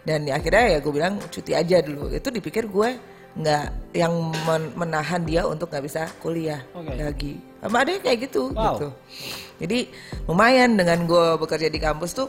dan 0.00 0.24
ya 0.24 0.40
akhirnya 0.40 0.64
ya 0.64 0.78
gue 0.80 0.92
bilang 0.96 1.20
cuti 1.28 1.52
aja 1.52 1.84
dulu 1.84 2.08
itu 2.08 2.32
dipikir 2.32 2.64
gue 2.72 2.96
nggak 3.36 3.64
yang 3.92 4.12
men- 4.42 4.72
menahan 4.74 5.20
dia 5.20 5.44
untuk 5.44 5.68
nggak 5.68 5.84
bisa 5.84 6.08
kuliah 6.18 6.64
Oke. 6.72 6.96
lagi 6.96 7.32
sama 7.60 7.84
ada 7.84 7.92
kayak 7.98 8.18
gitu 8.26 8.48
Wow. 8.50 8.64
gitu 8.72 8.88
jadi 9.58 9.78
lumayan 10.24 10.72
dengan 10.74 11.04
gue 11.04 11.26
bekerja 11.36 11.68
di 11.68 11.76
kampus 11.76 12.16
tuh 12.16 12.28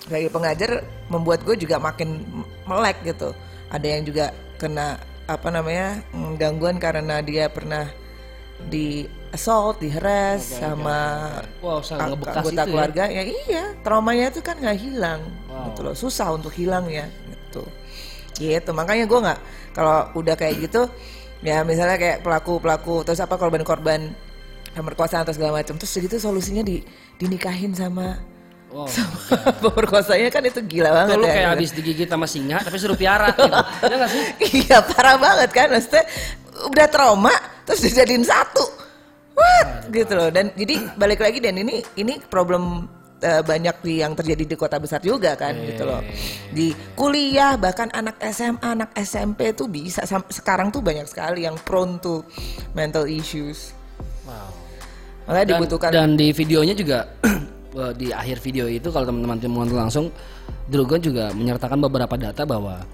sebagai 0.00 0.32
pengajar 0.32 0.80
membuat 1.06 1.44
gue 1.44 1.52
juga 1.54 1.76
makin 1.76 2.24
melek 2.64 2.96
gitu 3.04 3.36
ada 3.68 3.84
yang 3.84 4.02
juga 4.02 4.32
kena 4.56 4.96
apa 5.28 5.52
namanya 5.52 6.00
gangguan 6.40 6.80
karena 6.80 7.20
dia 7.20 7.52
pernah 7.52 7.84
di 8.58 9.04
assault, 9.28 9.78
di 9.78 9.92
harass 9.92 10.56
sama 10.56 11.28
Wow, 11.60 11.84
anggota 11.84 12.32
ya. 12.32 12.64
keluarga 12.64 13.04
ya. 13.06 13.22
iya 13.22 13.64
traumanya 13.84 14.32
itu 14.32 14.40
kan 14.40 14.56
nggak 14.56 14.80
hilang 14.80 15.20
Wow. 15.46 15.68
gitu 15.68 15.80
loh 15.84 15.94
susah 15.94 16.32
untuk 16.32 16.56
hilang 16.56 16.88
ya 16.88 17.04
gitu 17.28 17.68
gitu 18.38 18.70
makanya 18.70 19.04
gue 19.04 19.18
nggak 19.18 19.38
kalau 19.74 20.14
udah 20.14 20.34
kayak 20.34 20.62
gitu 20.62 20.86
ya 21.38 21.62
misalnya 21.62 21.94
kayak 21.94 22.22
pelaku 22.22 22.58
pelaku 22.58 23.02
terus 23.02 23.18
apa 23.18 23.34
korban-korban 23.34 24.14
pemerkosaan 24.70 25.22
atau 25.22 25.34
segala 25.34 25.58
macam 25.58 25.74
terus 25.74 25.90
segitu 25.90 26.16
solusinya 26.16 26.62
di 26.62 26.80
dinikahin 27.16 27.74
sama 27.74 28.18
Wow. 28.68 28.84
pemerkosanya 29.64 30.28
kan 30.28 30.44
itu 30.44 30.60
gila 30.60 30.92
banget 30.92 31.16
Tuh 31.16 31.20
lu 31.20 31.24
ya 31.24 31.32
kayak 31.32 31.40
gitu. 31.40 31.52
habis 31.56 31.70
digigit 31.72 32.04
sama 32.04 32.28
singa 32.28 32.60
tapi 32.60 32.76
suruh 32.76 33.00
piara 33.00 33.32
gitu. 33.32 33.48
Ya 33.88 34.04
sih? 34.04 34.24
iya 34.60 34.84
parah 34.84 35.16
banget 35.16 35.50
kan 35.56 35.72
maksudnya 35.72 36.04
udah 36.68 36.86
trauma 36.92 37.32
terus 37.64 37.80
dijadiin 37.80 38.28
satu 38.28 38.60
what 39.32 39.88
gitu 39.88 40.12
loh 40.12 40.28
dan 40.28 40.52
jadi 40.52 40.84
balik 41.00 41.16
lagi 41.16 41.40
dan 41.40 41.56
ini 41.56 41.80
ini 41.96 42.20
problem 42.28 42.84
eh, 43.20 43.42
banyak 43.42 43.76
di 43.82 44.00
yang 44.00 44.14
terjadi 44.14 44.44
di 44.44 44.56
kota 44.56 44.78
besar 44.78 45.02
juga 45.02 45.34
kan 45.34 45.54
gitu 45.58 45.82
loh 45.82 46.02
di 46.50 46.70
kuliah 46.94 47.58
bahkan 47.58 47.90
anak 47.90 48.18
SMA 48.30 48.62
anak 48.62 48.90
SMP 48.96 49.52
tuh 49.52 49.66
bisa 49.66 50.02
sekarang 50.30 50.70
tuh 50.70 50.80
banyak 50.80 51.06
sekali 51.06 51.42
yang 51.46 51.58
prone 51.60 51.98
to 51.98 52.22
mental 52.72 53.04
issues 53.04 53.74
Wow. 54.28 54.52
makanya 55.24 55.46
Dan, 55.46 55.52
dibutuhkan 55.56 55.90
dan 55.90 56.08
di 56.14 56.28
videonya 56.30 56.74
juga 56.76 57.08
eh, 57.80 57.92
di 57.96 58.12
akhir 58.12 58.38
video 58.38 58.68
itu 58.68 58.92
kalau 58.92 59.08
teman-teman 59.08 59.40
menonton 59.40 59.78
langsung 59.78 60.06
Drogon 60.68 61.00
juga 61.00 61.32
menyertakan 61.32 61.80
beberapa 61.80 62.12
data 62.20 62.44
bahwa 62.44 62.84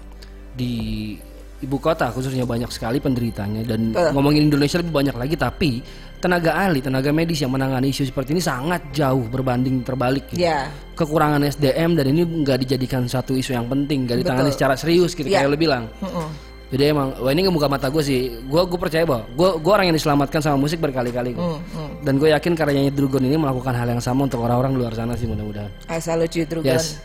di 0.55 1.11
ibu 1.59 1.75
kota 1.75 2.07
khususnya 2.11 2.47
banyak 2.47 2.71
sekali 2.71 3.03
penderitanya 3.03 3.67
dan 3.67 3.91
Eh. 3.91 4.11
ngomongin 4.15 4.47
Indonesia 4.47 4.79
lebih 4.79 4.95
banyak 4.95 5.15
lagi 5.15 5.35
tapi 5.35 5.83
tenaga 6.17 6.51
ahli 6.55 6.79
tenaga 6.79 7.09
medis 7.09 7.39
yang 7.39 7.51
menangani 7.51 7.89
isu 7.89 8.05
seperti 8.05 8.33
ini 8.33 8.41
sangat 8.41 8.81
jauh 8.91 9.25
berbanding 9.27 9.81
terbalik 9.81 10.25
gitu. 10.29 10.43
ya 10.43 10.67
kekurangan 10.93 11.43
SDM 11.43 11.93
dan 11.93 12.05
ini 12.09 12.21
nggak 12.23 12.57
dijadikan 12.61 13.05
satu 13.05 13.33
isu 13.33 13.53
yang 13.53 13.67
penting 13.67 14.05
nggak 14.05 14.23
ditangani 14.23 14.49
Betul. 14.49 14.57
secara 14.57 14.73
serius 14.75 15.11
gitu 15.13 15.27
Iya. 15.27 15.43
kayak 15.43 15.49
lo 15.51 15.57
bilang 15.57 15.83
Mm-mm. 16.01 16.27
jadi 16.73 16.83
emang 16.91 17.13
wah 17.19 17.29
ini 17.29 17.45
ngebuka 17.45 17.67
mata 17.67 17.87
gue 17.89 18.01
sih 18.01 18.19
gue 18.41 18.61
gue 18.65 18.79
percaya 18.79 19.03
bahwa 19.05 19.23
gue 19.27 19.49
gue 19.61 19.71
orang 19.71 19.85
yang 19.91 19.97
diselamatkan 19.97 20.39
sama 20.41 20.57
musik 20.57 20.81
berkali-kali. 20.81 21.37
Mm, 21.37 21.57
mm. 21.61 21.89
dan 22.01 22.13
gue 22.17 22.29
yakin 22.31 22.53
karyanya 22.53 22.91
Drugon 22.91 23.21
ini 23.21 23.37
melakukan 23.37 23.71
hal 23.71 23.87
yang 23.87 24.01
sama 24.01 24.25
untuk 24.25 24.41
orang-orang 24.41 24.73
luar 24.73 24.93
sana 24.93 25.13
sih 25.13 25.29
mudah-mudahan 25.29 25.69
I 25.87 25.99
salute 25.99 26.33
you 26.33 26.43
Drugon. 26.43 26.75
Yes. 26.77 26.97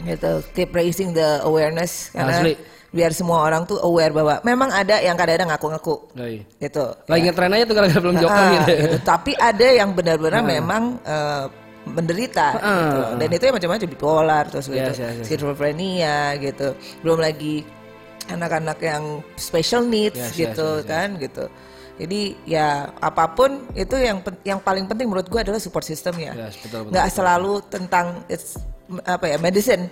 Gitu, 0.00 0.30
keep 0.52 0.70
raising 0.70 1.12
the 1.12 1.44
awareness 1.44 2.08
karena 2.10 2.40
Asli. 2.40 2.54
biar 2.88 3.12
semua 3.12 3.44
orang 3.44 3.62
tuh 3.64 3.78
aware 3.78 4.10
bahwa 4.10 4.40
memang 4.42 4.72
ada 4.72 4.98
yang 4.98 5.14
kadang-kadang 5.14 5.52
ngaku-ngaku 5.52 5.96
gitu. 6.58 6.84
lagi 7.06 7.22
ngetren 7.22 7.52
aja 7.52 7.64
tuh 7.64 7.74
gara-gara 7.76 8.00
belum 8.00 8.14
Ah, 8.16 8.50
gitu 8.56 8.72
gitu. 8.74 8.96
Tapi 9.04 9.32
ada 9.36 9.66
yang 9.70 9.90
benar-benar 9.92 10.42
memang 10.42 10.82
eh, 11.04 11.44
menderita 11.86 12.48
gitu 12.56 12.98
loh. 12.98 13.16
dan 13.16 13.28
itu 13.30 13.44
ya 13.44 13.52
macam-macam 13.52 13.86
bipolar 13.88 14.44
terus 14.48 14.66
gitu, 14.66 14.90
Yes, 14.90 14.98
yes, 14.98 15.12
yes. 15.20 15.26
skizofrenia 15.28 16.16
gitu. 16.38 16.68
Belum 17.00 17.18
lagi 17.20 17.62
anak-anak 18.26 18.78
yang 18.80 19.02
special 19.34 19.84
needs 19.84 20.16
Yes, 20.16 20.32
gitu 20.34 20.68
yes, 20.80 20.84
yes. 20.84 20.88
kan 20.88 21.08
gitu. 21.16 21.44
Jadi 22.00 22.20
ya 22.48 22.88
apa 22.96 23.28
pun 23.28 23.68
itu 23.76 23.92
yang 24.00 24.24
yang 24.40 24.56
paling 24.58 24.88
penting 24.88 25.04
menurut 25.04 25.28
gua 25.28 25.44
adalah 25.44 25.60
support 25.60 25.84
system 25.84 26.16
ya. 26.16 26.32
Yes, 26.48 26.56
betul, 26.58 26.88
betul, 26.88 26.92
Nggak 26.96 27.06
selalu 27.12 27.52
tentang 27.68 28.06
it's, 28.26 28.56
apa 29.06 29.30
ya 29.30 29.36
medicine. 29.38 29.88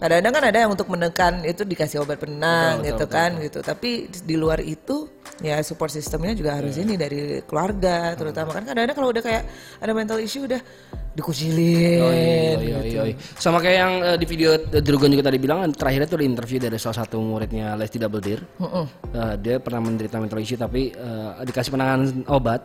Kadang-kadang 0.00 0.32
kan 0.32 0.44
ada 0.48 0.58
yang 0.64 0.70
untuk 0.72 0.88
menekan 0.88 1.44
itu 1.44 1.60
dikasih 1.60 2.00
obat 2.00 2.16
penenang 2.16 2.80
Betul, 2.80 2.88
gitu 2.88 3.04
betul, 3.04 3.16
kan 3.20 3.30
gitu. 3.36 3.58
Tapi 3.60 3.90
di 4.08 4.32
luar 4.40 4.64
itu 4.64 5.12
ya 5.44 5.60
support 5.60 5.92
systemnya 5.92 6.32
juga 6.32 6.56
harus 6.56 6.80
Iya. 6.80 6.88
ini 6.88 6.94
dari 6.96 7.20
keluarga 7.44 8.16
terutama 8.16 8.56
kan 8.56 8.64
kadang-kadang 8.64 8.96
kalau 8.96 9.12
udah 9.12 9.20
kayak 9.20 9.44
ada 9.76 9.92
mental 9.92 10.16
issue 10.16 10.48
udah 10.48 10.56
dikucilin. 11.12 12.00
Yoi, 12.00 12.16
yoi, 12.16 12.56
gitu. 12.56 12.64
yoi, 12.72 12.88
yoi. 12.96 13.12
Sama 13.36 13.60
kayak 13.60 13.76
yang 13.76 13.92
eh, 14.00 14.16
di 14.16 14.24
video 14.24 14.50
Drugon 14.80 15.12
juga 15.12 15.28
tadi 15.28 15.36
bilang 15.36 15.68
terakhirnya 15.68 16.08
tuh 16.08 16.16
ada 16.16 16.26
interview 16.32 16.56
dari 16.56 16.80
salah 16.80 17.04
satu 17.04 17.20
muridnya 17.20 17.76
Lesti 17.76 18.00
Double 18.00 18.24
Deer. 18.24 18.40
Mm-mm. 18.56 18.84
Eh, 19.12 19.34
dia 19.36 19.60
pernah 19.60 19.84
menderita 19.84 20.16
mental 20.16 20.40
issue 20.40 20.56
tapi 20.56 20.96
eh, 20.96 21.30
dikasih 21.44 21.76
penanganan 21.76 22.24
obat 22.24 22.64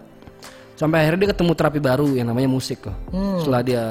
sampai 0.76 1.08
akhirnya 1.08 1.26
dia 1.26 1.30
ketemu 1.32 1.52
terapi 1.56 1.80
baru 1.80 2.08
yang 2.14 2.28
namanya 2.28 2.52
musik 2.52 2.84
kok. 2.84 2.96
Hmm. 3.10 3.40
Setelah 3.42 3.62
dia 3.64 3.84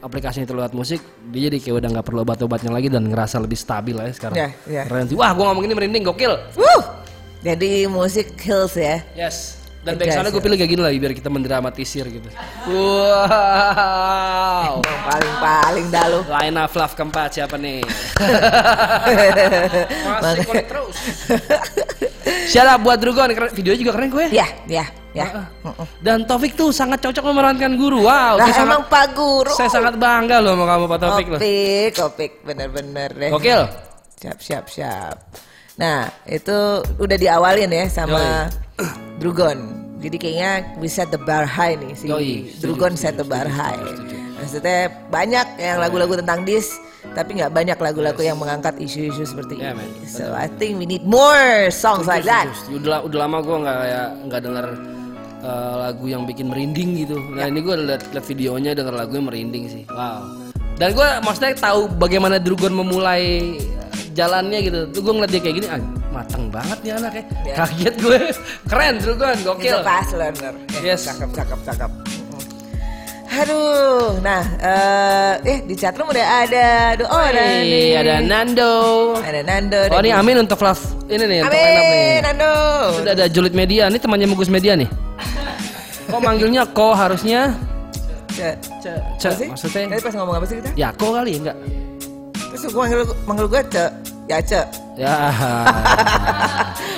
aplikasinya 0.00 0.48
itu 0.48 0.54
lewat 0.56 0.72
musik, 0.72 1.00
dia 1.30 1.52
jadi 1.52 1.56
kayak 1.60 1.76
udah 1.84 1.88
nggak 2.00 2.06
perlu 2.08 2.20
obat-obatnya 2.24 2.72
lagi 2.72 2.88
dan 2.88 3.04
ngerasa 3.06 3.36
lebih 3.38 3.60
stabil 3.60 3.94
aja 4.00 4.12
sekarang. 4.16 4.36
Ya, 4.36 4.48
ya. 4.64 4.82
Keren 4.88 5.12
sih. 5.12 5.16
Wah, 5.16 5.36
gua 5.36 5.52
ngomong 5.52 5.68
ini 5.68 5.74
merinding 5.76 6.04
gokil. 6.08 6.32
Wuh! 6.56 7.00
Jadi 7.40 7.88
musik 7.88 8.36
hills 8.40 8.76
ya. 8.76 9.00
Yes. 9.16 9.56
Dan 9.80 9.96
Tegas, 9.96 10.12
backsoundnya 10.12 10.32
gue 10.36 10.44
pilih 10.44 10.56
kayak 10.60 10.70
gini 10.76 10.82
lah 10.84 10.92
biar 10.92 11.16
kita 11.16 11.32
mendramatisir 11.32 12.04
gitu. 12.04 12.28
Wow. 12.68 14.84
Yang 14.84 15.00
paling-paling 15.08 15.86
dah 15.88 16.04
lu. 16.12 16.20
Line 16.28 16.56
of 16.60 16.76
love 16.76 16.92
keempat 16.92 17.40
siapa 17.40 17.56
nih? 17.56 17.80
Masih 20.20 20.68
terus. 20.68 20.96
Shout 22.52 22.68
out 22.68 22.84
buat 22.84 23.00
Drugon, 23.00 23.32
videonya 23.56 23.80
juga 23.80 23.96
keren 23.96 24.12
gue. 24.12 24.36
Ya, 24.36 24.44
ya, 25.12 25.26
ya. 25.26 25.44
Heeh. 25.66 25.86
Dan 26.00 26.24
Taufik 26.24 26.54
tuh 26.54 26.70
sangat 26.70 27.02
cocok 27.02 27.24
memerankan 27.26 27.74
guru. 27.74 28.04
Wow, 28.04 28.38
saya 28.38 28.62
emang 28.62 28.86
sangat, 28.86 28.92
Pak 28.92 29.06
Guru. 29.14 29.52
saya 29.54 29.70
sangat 29.70 29.94
bangga 29.98 30.36
loh 30.38 30.54
sama 30.54 30.64
kamu 30.66 30.84
Pak 30.86 30.98
Taufik 30.98 31.26
loh. 31.28 31.38
Kopik, 31.40 31.90
kopik, 31.96 32.32
bener-bener 32.42 33.10
deh. 33.12 33.30
Gokil. 33.30 33.62
Siap, 34.20 34.38
siap, 34.38 34.64
siap. 34.68 35.16
Nah, 35.76 36.12
itu 36.28 36.58
udah 37.00 37.16
diawalin 37.16 37.72
ya 37.72 37.88
sama 37.88 38.52
Drugon. 39.16 39.58
Jadi 40.00 40.16
kayaknya 40.16 40.52
we 40.80 40.88
set 40.88 41.08
the 41.08 41.20
bar 41.20 41.44
high 41.44 41.76
nih 41.76 41.92
si 41.92 42.08
Yoi, 42.08 42.56
Drugon 42.56 42.96
set 42.96 43.16
the 43.16 43.24
bar 43.24 43.44
high. 43.44 43.76
Maksudnya 44.40 44.88
banyak 45.12 45.60
yang 45.60 45.76
lagu-lagu 45.76 46.16
tentang 46.16 46.48
dis, 46.48 46.80
tapi 47.12 47.36
nggak 47.36 47.52
banyak 47.52 47.76
lagu-lagu 47.76 48.20
yang 48.24 48.40
mengangkat 48.40 48.80
isu-isu 48.80 49.28
seperti 49.28 49.60
Yeah, 49.60 49.76
ini. 49.76 49.84
man. 49.84 50.08
So 50.08 50.32
I 50.32 50.48
think 50.48 50.80
we 50.80 50.88
need 50.88 51.04
more 51.04 51.68
songs 51.68 52.08
like 52.08 52.24
that. 52.24 52.48
Setuju. 52.64 52.80
Udah, 52.80 52.98
udah 53.04 53.18
lama 53.28 53.38
gue 53.44 53.56
nggak 53.60 53.78
ya 53.84 54.02
nggak 54.24 54.40
denger 54.40 54.66
uh, 55.44 55.74
lagu 55.88 56.04
yang 56.08 56.24
bikin 56.24 56.48
merinding 56.48 57.04
gitu. 57.04 57.16
Nah 57.34 57.48
ini 57.48 57.60
gue 57.64 57.74
liat, 57.76 58.02
liat 58.12 58.24
videonya 58.24 58.70
denger 58.76 58.94
lagunya 58.94 59.24
merinding 59.24 59.64
sih. 59.68 59.82
Wow. 59.90 60.52
Dan 60.80 60.96
gue 60.96 61.08
maksudnya 61.20 61.52
tahu 61.60 61.92
bagaimana 62.00 62.40
Drugon 62.40 62.72
memulai 62.72 63.60
jalannya 64.16 64.58
gitu. 64.64 64.78
Tuh 64.96 65.00
gue 65.04 65.12
ngeliat 65.12 65.32
dia 65.32 65.42
kayak 65.44 65.56
gini, 65.60 65.66
ah, 65.68 65.80
matang 66.12 66.48
banget 66.48 66.78
nih 66.80 66.92
anaknya. 66.96 67.24
Ya. 67.44 67.54
Kaget 67.64 67.94
gue. 68.00 68.18
Keren 68.70 68.94
Drugon, 69.00 69.36
gokil. 69.44 69.76
a 69.76 69.84
fast 69.84 70.12
learner. 70.16 70.54
Ya, 70.80 70.96
Yes. 70.96 71.04
Cakep, 71.04 71.30
cakep, 71.36 71.60
cakep. 71.68 71.92
Aduh, 73.30 74.18
nah, 74.26 74.42
eh, 74.58 75.34
eh 75.46 75.58
di 75.62 75.78
chatroom 75.78 76.10
udah 76.10 76.26
ada, 76.44 76.98
aduh, 76.98 77.06
oh 77.06 77.22
ada 77.22 77.62
nih. 77.62 77.94
ada 77.94 78.18
Nando. 78.26 78.74
ada 79.22 79.40
Nando. 79.46 79.86
Oh 79.86 80.02
ini 80.02 80.10
Amin 80.10 80.42
untuk 80.42 80.58
love 80.58 80.82
ini 81.06 81.24
nih 81.30 81.38
untuk 81.46 81.54
up 81.54 81.62
nih. 81.62 81.78
Amin, 81.78 82.18
Nando. 82.26 82.54
Sudah 82.98 83.12
ada 83.14 83.26
Julid 83.30 83.54
Media, 83.54 83.86
ini 83.86 84.02
temannya 84.02 84.26
Mugus 84.26 84.50
Media 84.50 84.74
nih. 84.74 84.90
Kok 86.10 86.20
manggilnya 86.20 86.62
ko 86.70 86.92
harusnya? 86.92 87.54
Ce, 88.30 88.54
Ce, 88.80 88.92
ce, 89.18 89.28
maksudnya? 89.46 89.90
Tadi 89.90 90.02
pas 90.02 90.14
ngomong 90.14 90.34
apa 90.38 90.46
sih 90.46 90.56
kita? 90.62 90.70
Ya 90.74 90.88
ko 90.94 91.12
kali 91.12 91.38
enggak? 91.38 91.56
Terus 92.50 92.62
gue 92.66 92.78
manggil, 92.78 92.98
manggil 93.26 93.46
gue 93.46 93.62
Ce, 93.68 93.84
ya 94.26 94.38
Ce. 94.40 94.60
Ya. 94.94 95.16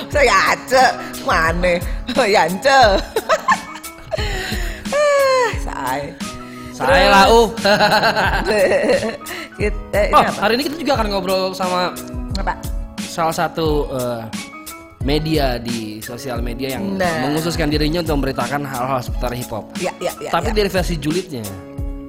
Saya 0.09 0.25
ya 0.31 0.39
Ce, 0.65 0.83
mana? 1.25 1.73
Ya 2.25 2.43
Ce. 2.49 2.79
Say. 5.63 6.01
Saya 6.73 7.05
lah 7.07 7.25
uh. 7.29 7.47
Kita, 9.53 9.99
Oh, 10.13 10.21
apa? 10.25 10.31
hari 10.41 10.57
ini 10.57 10.63
kita 10.65 10.75
juga 10.81 10.93
akan 10.97 11.07
ngobrol 11.13 11.53
sama 11.53 11.93
Apa? 12.35 12.57
salah 12.97 13.31
satu 13.31 13.85
eh, 13.93 14.21
media 15.03 15.59
di 15.59 15.99
sosial 15.99 16.39
media 16.39 16.75
yang 16.75 16.95
Nah. 16.95 17.27
menghususkan 17.27 17.67
dirinya 17.67 17.99
untuk 17.99 18.15
memberitakan 18.17 18.63
hal-hal 18.63 18.99
seputar 18.99 19.31
hip 19.31 19.47
hop. 19.47 19.67
Ya, 19.77 19.91
ya, 19.99 20.11
ya. 20.17 20.31
Tapi 20.31 20.49
ya. 20.49 20.55
dari 20.57 20.69
versi 20.71 20.95
julidnya. 20.97 21.43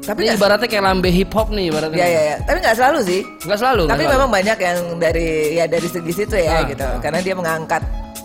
Tapi 0.00 0.20
Ini 0.22 0.36
ibaratnya 0.36 0.68
kayak 0.68 0.84
lambe 0.84 1.08
hip 1.08 1.32
hop 1.32 1.48
nih 1.48 1.72
ibaratnya. 1.72 1.96
Ya 1.96 2.06
ya 2.06 2.22
ya. 2.22 2.36
Tapi 2.44 2.56
nggak 2.60 2.76
selalu 2.76 2.98
sih. 3.02 3.20
Nggak 3.42 3.58
selalu. 3.58 3.82
Tapi 3.88 4.02
selalu. 4.02 4.14
memang 4.14 4.28
banyak 4.30 4.58
yang 4.58 4.78
dari 5.00 5.28
ya 5.54 5.64
dari 5.64 5.88
segi 5.88 6.12
situ 6.12 6.36
ya 6.36 6.54
Ah, 6.54 6.62
gitu. 6.64 6.84
ah. 6.84 7.00
Karena 7.00 7.18
dia 7.18 7.34
mengangkat 7.34 7.82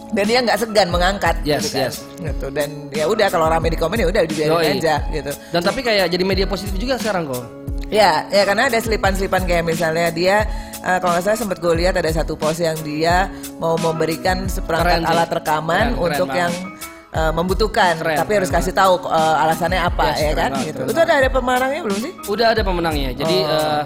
dan 0.09 0.25
dia 0.25 0.39
nggak 0.41 0.57
segan 0.59 0.89
mengangkat 0.89 1.35
Yes, 1.41 1.61
gitu 1.63 1.67
kan. 1.71 1.81
yes. 1.88 1.95
Gitu. 2.19 2.45
Dan 2.51 2.69
ya 2.91 3.05
udah 3.07 3.27
kalau 3.29 3.47
rame 3.47 3.71
di 3.71 3.77
komen 3.79 3.95
ya 3.95 4.07
udah 4.07 4.21
dibiarin 4.21 4.75
aja 4.75 4.95
gitu. 5.07 5.31
Dan 5.49 5.61
tapi 5.63 5.79
kayak 5.79 6.11
jadi 6.11 6.23
media 6.23 6.45
positif 6.45 6.75
juga 6.75 6.99
sekarang 6.99 7.25
kok. 7.25 7.45
Ya, 7.89 8.27
ya 8.27 8.43
karena 8.43 8.67
ada 8.67 8.77
selipan-selipan 8.77 9.47
kayak 9.47 9.63
misalnya 9.65 10.11
dia 10.11 10.45
eh, 10.81 10.98
kalau 10.98 11.12
nggak 11.12 11.24
salah 11.24 11.38
sempat 11.38 11.57
gue 11.57 11.74
lihat 11.75 11.93
ada 11.93 12.09
satu 12.09 12.33
post 12.33 12.59
yang 12.59 12.77
dia 12.79 13.27
mau 13.55 13.75
memberikan 13.75 14.45
seperangkat 14.45 15.00
Keren 15.00 15.03
alat 15.05 15.29
rekaman 15.29 15.75
Keren, 15.75 15.93
keren 15.93 16.05
untuk 16.09 16.27
banget. 16.27 16.41
yang 16.41 16.51
eh, 17.09 17.31
membutuhkan, 17.31 17.93
Keren, 17.98 18.17
tapi 18.17 18.31
harus 18.36 18.48
keren 18.48 18.62
kasih 18.62 18.74
tahu 18.74 18.93
eh, 19.03 19.36
alasannya 19.39 19.81
apa 19.81 20.05
Yes, 20.05 20.15
ya 20.15 20.27
keren 20.27 20.36
kan 20.36 20.51
banget, 20.51 20.65
gitu. 20.65 20.79
keren 20.79 20.91
Itu 20.91 21.00
ada 21.01 21.13
ada 21.15 21.29
pemenangnya 21.29 21.81
belum 21.81 21.98
sih? 22.00 22.12
Udah 22.25 22.48
ada 22.50 22.62
pemenangnya. 22.62 23.09
Jadi 23.13 23.38
Oh. 23.39 23.50
eh, 23.50 23.83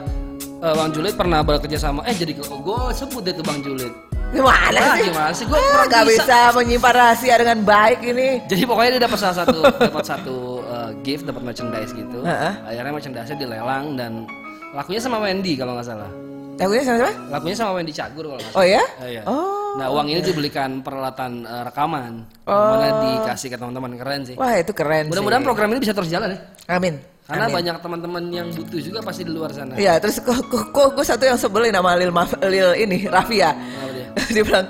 eh, 0.61 0.73
Bang 0.73 0.89
Julid 0.89 1.13
pernah 1.13 1.39
bekerja 1.41 1.77
sama. 1.77 2.01
Eh 2.03 2.13
jadi 2.13 2.31
gue 2.35 2.79
sebut 2.93 3.21
deh 3.21 3.33
tuh 3.33 3.43
Bang 3.43 3.59
Julid. 3.59 3.93
Gimana 4.33 4.49
Wah, 4.73 4.97
sih? 4.97 5.05
gimana 5.05 5.29
sih? 5.31 5.45
Gua 5.45 5.61
Ah, 5.61 5.85
nggak 5.85 6.03
bisa. 6.09 6.25
bisa 6.25 6.57
menyimpan 6.57 6.93
rahasia 6.95 7.35
dengan 7.37 7.59
baik 7.61 8.01
ini. 8.01 8.41
Jadi 8.43 8.65
pokoknya 8.65 8.89
dia 8.97 9.01
dapat 9.05 9.19
salah 9.19 9.37
satu 9.39 9.57
dapat 9.61 10.03
satu 10.03 10.37
eh, 10.65 10.89
gift, 11.01 11.23
dapat 11.23 11.41
merchandise 11.43 11.93
gitu. 11.93 12.25
Heeh. 12.25 12.53
Akhirnya 12.65 12.91
merchandise-nya 12.91 13.37
dilelang 13.37 13.93
dan 13.93 14.25
lakunya 14.73 14.97
sama 14.97 15.21
Wendy 15.21 15.53
kalau 15.53 15.77
nggak 15.77 15.85
salah. 15.85 16.09
Lagunya 16.53 16.83
sama 16.83 16.97
siapa? 16.99 17.13
Lakunya 17.29 17.55
sama 17.55 17.71
Wendy 17.73 17.91
Cagur 17.91 18.23
kalau 18.25 18.37
nggak 18.37 18.49
Oh 18.49 18.55
salah. 18.55 18.67
ya? 18.69 18.83
Eh, 18.99 19.09
iya. 19.09 19.21
Oh. 19.25 19.73
Nah 19.73 19.87
uang 19.89 20.07
ini 20.07 20.21
dibelikan 20.21 20.69
peralatan 20.79 21.31
eh, 21.43 21.63
rekaman, 21.63 22.11
Oh. 22.45 22.53
mana 22.71 22.87
dikasih 23.03 23.47
ke 23.49 23.57
teman-teman 23.57 23.91
keren 23.95 24.21
sih. 24.23 24.35
Wah 24.35 24.53
itu 24.53 24.69
keren 24.71 25.09
Mudah-mudahan 25.09 25.41
sih. 25.41 25.47
program 25.47 25.67
ini 25.69 25.79
bisa 25.81 25.93
terus 25.93 26.07
jalan 26.07 26.29
ya, 26.29 26.39
Amin. 26.69 27.01
karena 27.23 27.45
Amin. 27.47 27.55
banyak 27.57 27.75
teman-teman 27.79 28.23
yang 28.29 28.47
butuh 28.49 28.79
juga 28.79 28.99
pasti 29.01 29.21
di 29.23 29.31
luar 29.31 29.49
sana. 29.49 29.73
Iya, 29.73 29.97
terus 29.97 30.19
kok, 30.19 30.37
kok, 30.45 30.89
gue 30.93 31.01
satu 31.03 31.23
yang 31.23 31.35
sebelin 31.35 31.71
sama 31.71 31.95
Lil, 31.95 32.11
Maf- 32.11 32.37
Lil 32.43 32.69
ini, 32.77 33.07
Rafia. 33.07 33.49
Apa 33.49 33.89
dia? 33.89 34.07
dia 34.35 34.43
bilang, 34.43 34.65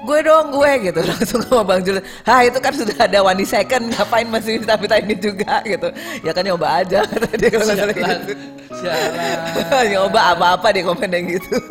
gue 0.00 0.18
dong 0.20 0.46
gue 0.50 0.70
gitu. 0.84 1.00
Langsung 1.12 1.40
sama 1.44 1.62
Bang 1.62 1.80
Julius, 1.80 2.02
ah 2.24 2.42
itu 2.42 2.58
kan 2.58 2.72
sudah 2.72 2.96
ada 2.98 3.18
one 3.20 3.44
second, 3.44 3.92
ngapain 3.92 4.26
masih 4.26 4.58
minta-minta 4.58 4.96
ini 4.96 5.14
juga 5.14 5.62
gitu. 5.62 5.88
Ya 6.24 6.32
kan 6.32 6.42
nyoba 6.42 6.82
aja, 6.82 7.06
dia 7.38 7.48
kalau 7.48 7.62
nggak 7.64 7.78
salah 7.78 7.94
Sialan. 7.94 8.20
gitu. 8.24 8.34
Sialan. 8.78 9.38
nyoba 9.90 10.20
apa-apa 10.34 10.70
dia 10.70 10.86
komen 10.86 11.10
yang 11.10 11.26
gitu. 11.26 11.58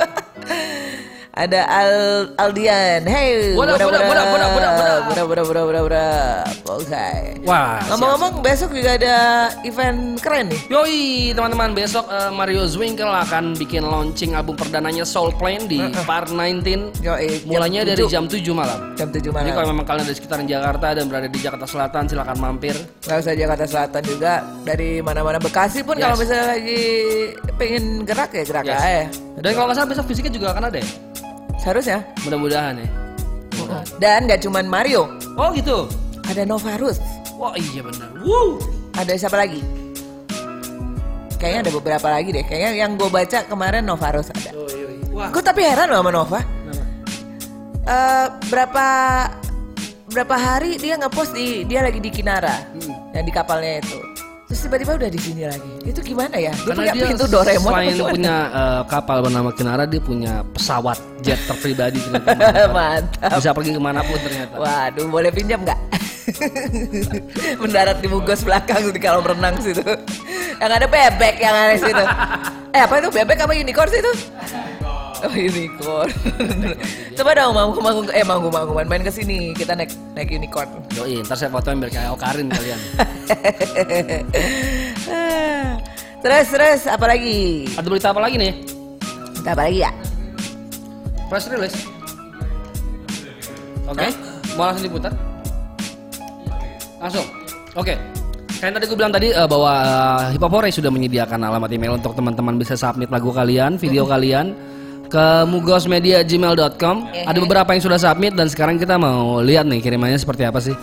ada 1.37 1.69
Al 1.69 1.93
Aldian, 2.35 3.05
hey, 3.05 3.53
What 3.53 3.69
up, 3.69 3.77
what 3.77 3.93
up, 3.93 4.01
what 4.01 4.17
up, 4.17 4.27
what 4.27 4.41
up, 4.41 4.49
what 4.49 4.65
up, 4.65 5.45
what 5.45 5.53
up? 5.53 5.65
what 5.69 5.85
what. 5.85 6.09
Oke. 6.67 7.07
Wah, 7.45 7.77
Ngomong-ngomong 7.87 8.41
besok 8.41 8.73
juga 8.73 8.97
ada 8.97 9.15
event 9.61 10.17
keren 10.17 10.49
nih. 10.49 10.61
Yoi 10.67 11.01
teman-teman 11.31 11.71
besok 11.71 12.05
eh, 12.07 12.31
Mario 12.33 12.65
Zwinkel 12.65 13.07
akan 13.07 13.53
bikin 13.53 13.85
launching 13.85 14.33
album 14.33 14.57
perdananya 14.57 15.05
Soul 15.05 15.29
Plane 15.31 15.63
di 15.65 15.77
Par 16.03 16.25
19 16.27 16.97
Yoi, 16.99 17.29
jam 17.39 17.47
Mulainya 17.47 17.81
dari 17.85 18.03
7. 18.03 18.09
jam 18.09 18.25
7 18.25 18.41
malam 18.51 18.79
Jam 18.95 19.07
7 19.07 19.21
Jadi 19.21 19.29
malam. 19.29 19.53
kalau 19.53 19.67
memang 19.71 19.85
kalian 19.85 20.05
dari 20.05 20.17
sekitaran 20.17 20.45
Jakarta 20.45 20.87
dan 20.91 21.05
berada 21.05 21.27
di 21.27 21.39
Jakarta 21.39 21.65
Selatan 21.65 22.03
silakan 22.07 22.37
mampir 22.37 22.75
Gak 22.99 23.21
usah 23.21 23.33
Jakarta 23.33 23.63
Selatan 23.63 24.01
juga 24.03 24.33
dari 24.63 24.99
mana-mana 24.99 25.37
Bekasi 25.37 25.81
pun 25.81 25.95
Yes. 25.95 26.03
kalau 26.03 26.17
misalnya 26.19 26.47
lagi 26.51 26.81
pengen 27.55 27.83
gerak 28.03 28.31
ya 28.31 28.43
gerak 28.43 28.63
Yes. 28.65 28.77
aja. 28.77 29.03
Dan 29.37 29.51
kalau 29.53 29.65
nggak 29.65 29.77
salah 29.77 29.89
besok 29.89 30.05
fisiknya 30.07 30.33
juga 30.33 30.47
akan 30.51 30.63
ada 30.65 30.77
ya 30.77 30.87
Seharusnya. 31.67 31.99
Mudah-mudahan 32.23 32.79
ya 32.79 32.87
Dan 33.99 34.31
gak 34.31 34.39
cuman 34.47 34.63
Mario, 34.71 35.19
Oh 35.35 35.51
gitu 35.51 35.91
ada 36.31 36.47
Novarus, 36.47 37.03
Wah 37.35 37.51
iya 37.59 37.83
benar 37.83 38.07
Wow 38.23 38.63
ada 38.95 39.11
siapa 39.19 39.35
lagi? 39.35 39.59
Kayaknya 41.35 41.69
ada 41.69 41.71
beberapa 41.75 42.07
lagi 42.09 42.33
deh. 42.33 42.41
Kayaknya 42.47 42.71
yang 42.81 42.95
gue 42.95 43.11
baca 43.11 43.45
kemarin 43.45 43.83
Novarus 43.83 44.31
ada. 44.31 44.55
Wah 45.11 45.27
Gue 45.27 45.43
tapi 45.43 45.61
heran 45.67 45.91
loh 45.91 45.99
sama 46.01 46.11
Nova. 46.15 46.39
Eh, 47.87 48.27
berapa 48.47 48.87
berapa 50.07 50.35
hari 50.39 50.79
dia 50.79 50.95
ngepost 50.95 51.35
di 51.35 51.67
dia 51.67 51.83
lagi 51.83 51.99
di 51.99 52.09
Kinara 52.09 52.63
yang 53.11 53.27
di 53.27 53.33
kapalnya 53.35 53.83
itu. 53.83 54.06
Terus 54.47 54.63
tiba-tiba 54.63 54.95
udah 54.95 55.09
di 55.11 55.19
sini 55.19 55.43
lagi. 55.43 55.71
Itu 55.83 55.99
gimana 55.99 56.39
ya? 56.39 56.55
Dia 56.55 56.71
punya 56.71 56.93
pintu 56.95 57.27
Doraemon 57.27 57.67
selain 57.67 57.95
gimana? 57.99 58.11
punya 58.15 58.35
eh, 58.47 58.81
kapal 58.87 59.17
bernama 59.19 59.49
Kinara 59.51 59.83
Dia 59.83 59.99
punya 59.99 60.39
pesawat 60.55 60.95
jet 61.19 61.35
terpribadi 61.51 61.99
ternyata. 61.99 62.71
Mantap. 62.75 63.43
Bisa 63.43 63.51
pergi 63.51 63.71
ke 63.75 63.81
mana 63.83 63.99
pun 64.07 64.15
ternyata 64.15 64.55
Waduh, 64.55 65.07
boleh 65.11 65.31
pinjam 65.35 65.59
nggak? 65.67 65.79
Mendarat 67.63 67.99
di 67.99 68.07
mugos 68.07 68.47
belakang 68.47 68.87
di 68.87 68.99
kolam 69.03 69.27
renang 69.27 69.59
situ. 69.59 69.83
Yang 70.63 70.71
ada 70.79 70.87
bebek 70.87 71.35
yang 71.43 71.55
ada 71.55 71.75
situ. 71.75 72.03
Eh 72.71 72.81
apa 72.83 72.93
itu 73.03 73.09
bebek 73.11 73.37
apa 73.43 73.51
unicorn 73.51 73.89
sih 73.91 73.99
itu? 73.99 74.13
Oh 75.25 75.33
unicorn. 75.33 76.13
Coba 77.17 77.33
dong 77.33 77.57
manggung 77.57 77.81
manggung 77.81 78.05
eh 78.13 78.21
manggung 78.21 78.53
manggung 78.53 78.77
main 78.77 79.01
ke 79.01 79.09
sini 79.09 79.49
kita 79.57 79.73
naik 79.73 79.89
naik 80.13 80.29
unicorn. 80.29 80.69
Yoi 80.93 81.25
ntar 81.25 81.33
saya 81.33 81.49
fotoin 81.49 81.81
biar 81.81 81.89
kayak 81.89 82.13
Karin 82.21 82.53
kalian 82.53 82.77
terus 86.21 86.47
terus 86.53 86.81
apa 86.85 87.05
lagi? 87.09 87.65
Ada 87.73 87.87
berita 87.89 88.13
apa 88.13 88.21
lagi 88.21 88.37
nih? 88.37 88.53
Kita 89.41 89.57
apa 89.57 89.65
lagi 89.65 89.79
ya? 89.81 89.91
Press 91.33 91.49
release. 91.49 91.77
Oke, 93.87 94.11
mau 94.53 94.69
langsung 94.69 94.85
diputar? 94.85 95.13
Langsung. 97.01 97.25
Oke. 97.73 97.97
Kayak 98.57 98.81
tadi 98.81 98.85
gue 98.89 98.97
bilang 98.97 99.13
tadi 99.13 99.29
eh, 99.29 99.45
bahwa 99.45 99.69
uh, 99.69 100.33
Hip 100.33 100.41
Hop 100.41 100.49
Hore 100.49 100.73
sudah 100.73 100.89
menyediakan 100.89 101.45
alamat 101.45 101.69
email 101.69 101.93
untuk 101.93 102.17
teman-teman 102.17 102.57
bisa 102.57 102.73
submit 102.73 103.05
lagu 103.13 103.29
kalian, 103.29 103.77
video 103.77 104.09
kalian 104.09 104.57
ke 105.07 105.25
mugosmedia@gmail.com. 105.47 106.95
Ada 107.27 107.39
beberapa 107.39 107.71
yang 107.73 107.83
sudah 107.83 107.99
submit 107.99 108.35
dan 108.35 108.47
sekarang 108.51 108.75
kita 108.75 108.99
mau 108.99 109.39
lihat 109.39 109.65
nih 109.65 109.79
kirimannya 109.79 110.19
seperti 110.19 110.43
apa 110.43 110.59
sih. 110.59 110.75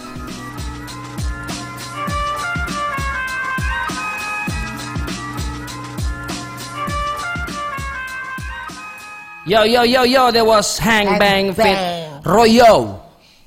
Yo 9.45 9.61
yo 9.69 9.85
yo 9.85 10.09
yo, 10.09 10.33
there 10.33 10.41
was 10.41 10.81
Hang 10.81 11.21
Bang 11.21 11.53
Fit. 11.53 11.77
Royo. 12.25 12.97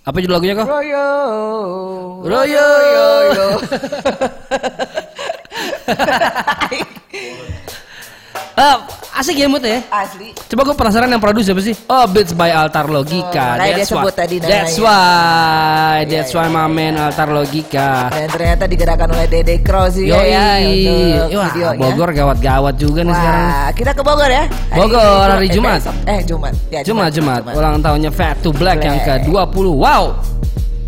Apa 0.06 0.22
judul 0.22 0.38
lagunya 0.38 0.54
kok? 0.62 0.70
Royo. 0.70 1.06
Royo. 2.22 2.68
Royo. 3.34 3.48
Ah, 8.58 8.82
asik 9.18 9.34
ya 9.34 9.48
Mut 9.50 9.66
ya? 9.66 9.82
Asli. 9.90 10.30
Coba 10.38 10.62
gue 10.62 10.76
penasaran 10.78 11.10
yang 11.10 11.18
produce 11.18 11.50
siapa 11.50 11.58
sih? 11.60 11.74
Oh, 11.90 12.06
Beats 12.06 12.38
by 12.38 12.54
Altar 12.54 12.86
Logika. 12.86 13.58
Oh, 13.58 13.58
makanya 13.58 13.74
dia 13.82 13.88
sebut 13.90 14.14
tadi 14.14 14.36
namanya. 14.38 14.54
That's 14.54 14.78
why, 14.78 16.06
Iya, 16.06 16.06
that's 16.06 16.32
iya, 16.32 16.38
why 16.38 16.48
my 16.54 16.68
man 16.70 16.94
Altar 17.02 17.30
Logika. 17.34 18.14
Dan 18.14 18.30
ternyata 18.30 18.64
digerakkan 18.70 19.10
oleh 19.10 19.26
Dede 19.26 19.58
Cross 19.66 19.98
Yoi, 19.98 20.14
ya 20.30 20.62
Wah, 21.34 21.50
videonya. 21.50 21.78
Bogor 21.82 22.10
gawat-gawat 22.14 22.74
juga 22.78 23.00
nih 23.02 23.16
sekarang. 23.18 23.46
Wah, 23.50 23.70
kita 23.74 23.92
ke 23.98 24.02
Bogor 24.06 24.30
ya. 24.30 24.44
Hari 24.46 24.78
Bogor, 24.78 25.28
hari 25.34 25.48
eh, 25.50 25.54
Jumat. 25.54 25.80
Eh, 26.06 26.22
Jumat. 26.22 26.54
Ya, 26.70 26.80
Jumat, 26.86 27.10
Jumat, 27.10 27.42
ulang 27.58 27.82
tahunnya 27.82 28.12
Fat 28.14 28.38
to 28.46 28.54
Black, 28.54 28.86
yang 28.86 29.02
Black. 29.02 29.26
ke-20. 29.26 29.66
Wow, 29.74 30.04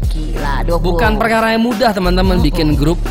Gila, 0.10 0.54
20. 0.70 0.86
bukan 0.86 1.12
perkara 1.18 1.58
yang 1.58 1.66
mudah 1.66 1.90
teman-teman 1.90 2.38
bikin 2.42 2.78
grup. 2.78 3.02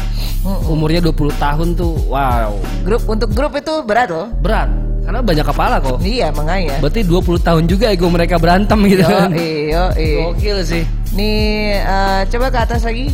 Umurnya 0.64 1.02
20 1.04 1.34
tahun 1.36 1.76
tuh, 1.76 1.92
wow, 2.08 2.54
grup 2.80 3.02
untuk 3.04 3.28
grup 3.34 3.52
itu 3.58 3.84
berat 3.84 4.08
loh. 4.08 4.32
berat. 4.40 4.87
Karena 5.08 5.24
banyak 5.24 5.46
kepala 5.48 5.80
kok. 5.80 6.04
Iya, 6.04 6.28
makanya. 6.36 6.84
Berarti 6.84 7.00
20 7.00 7.40
tahun 7.40 7.64
juga 7.64 7.88
ego 7.88 8.12
mereka 8.12 8.36
berantem 8.36 8.76
gitu 8.92 9.00
Yo, 9.00 9.08
kan. 9.08 9.32
iyo, 9.32 9.84
iyo. 9.96 10.36
Gokil 10.36 10.60
sih. 10.60 10.84
Nih, 11.16 11.80
eh, 11.80 12.20
coba 12.28 12.52
ke 12.52 12.58
atas 12.60 12.84
lagi. 12.84 13.08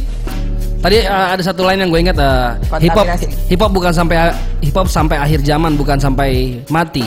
Tadi 0.82 1.06
uh, 1.06 1.38
ada 1.38 1.42
satu 1.46 1.62
line 1.62 1.86
yang 1.86 1.94
gue 1.94 2.00
ingat 2.02 2.18
uh, 2.18 2.58
hip 2.82 2.92
hop 2.98 3.06
hip 3.48 3.60
hop 3.62 3.70
bukan 3.72 3.94
sampai 3.94 4.34
hip 4.60 4.74
hop 4.74 4.90
sampai 4.90 5.16
akhir 5.22 5.46
zaman 5.46 5.78
bukan 5.78 5.96
sampai 6.02 6.60
mati. 6.66 7.06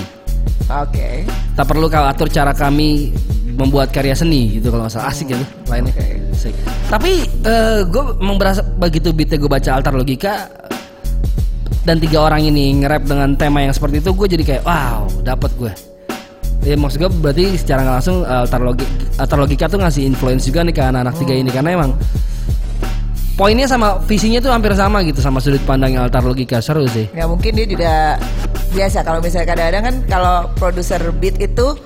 Oke. 0.72 1.28
Tak 1.54 1.68
perlu 1.68 1.92
kau 1.92 2.08
atur 2.08 2.32
cara 2.32 2.56
kami 2.56 3.12
membuat 3.60 3.92
karya 3.92 4.16
seni 4.16 4.56
gitu 4.56 4.72
kalau 4.72 4.88
nggak 4.88 4.98
salah 4.98 5.12
asik 5.12 5.36
gitu 5.36 5.46
lainnya. 5.68 5.92
Asik. 6.32 6.56
Tapi 6.88 7.28
uh, 7.44 7.84
gue 7.86 8.04
emang 8.24 8.40
berasa 8.40 8.64
begitu 8.64 9.12
beatnya 9.12 9.36
gue 9.36 9.52
baca 9.52 9.70
altar 9.76 9.94
logika 10.00 10.48
dan 11.84 12.04
tiga 12.04 12.20
orang 12.20 12.44
ini 12.44 12.84
nge-rap 12.84 13.08
dengan 13.08 13.36
tema 13.40 13.64
yang 13.64 13.72
seperti 13.72 14.04
itu 14.04 14.12
gue 14.12 14.28
jadi 14.28 14.44
kayak 14.44 14.64
wow 14.68 15.08
dapat 15.24 15.52
gue. 15.56 15.74
Ya 16.68 16.76
maksud 16.76 17.00
gue 17.00 17.08
berarti 17.08 17.56
secara 17.56 17.86
nggak 17.86 17.96
langsung 18.02 18.18
uh, 18.28 18.44
altar 18.44 18.60
logika, 18.60 18.92
altar 19.24 19.38
logika 19.40 19.66
tuh 19.72 19.80
ngasih 19.80 20.04
influence 20.04 20.44
juga 20.44 20.68
nih 20.68 20.76
ke 20.76 20.84
anak-anak 20.84 21.16
tiga 21.16 21.34
ini 21.38 21.48
karena 21.48 21.80
emang 21.80 21.92
poinnya 23.38 23.70
sama 23.70 24.02
visinya 24.04 24.42
tuh 24.42 24.52
hampir 24.52 24.74
sama 24.74 25.00
gitu 25.06 25.22
sama 25.22 25.38
sudut 25.40 25.62
pandang 25.64 25.96
altar 25.96 26.26
logika 26.26 26.60
seru 26.60 26.84
sih. 26.90 27.08
Ya 27.16 27.24
mungkin 27.30 27.56
dia 27.56 27.68
juga 27.70 28.20
biasa 28.76 29.06
kalau 29.06 29.24
misalnya 29.24 29.48
kadang-kadang 29.48 29.84
kan 29.86 29.96
kalau 30.12 30.36
produser 30.60 31.00
beat 31.16 31.40
itu 31.40 31.78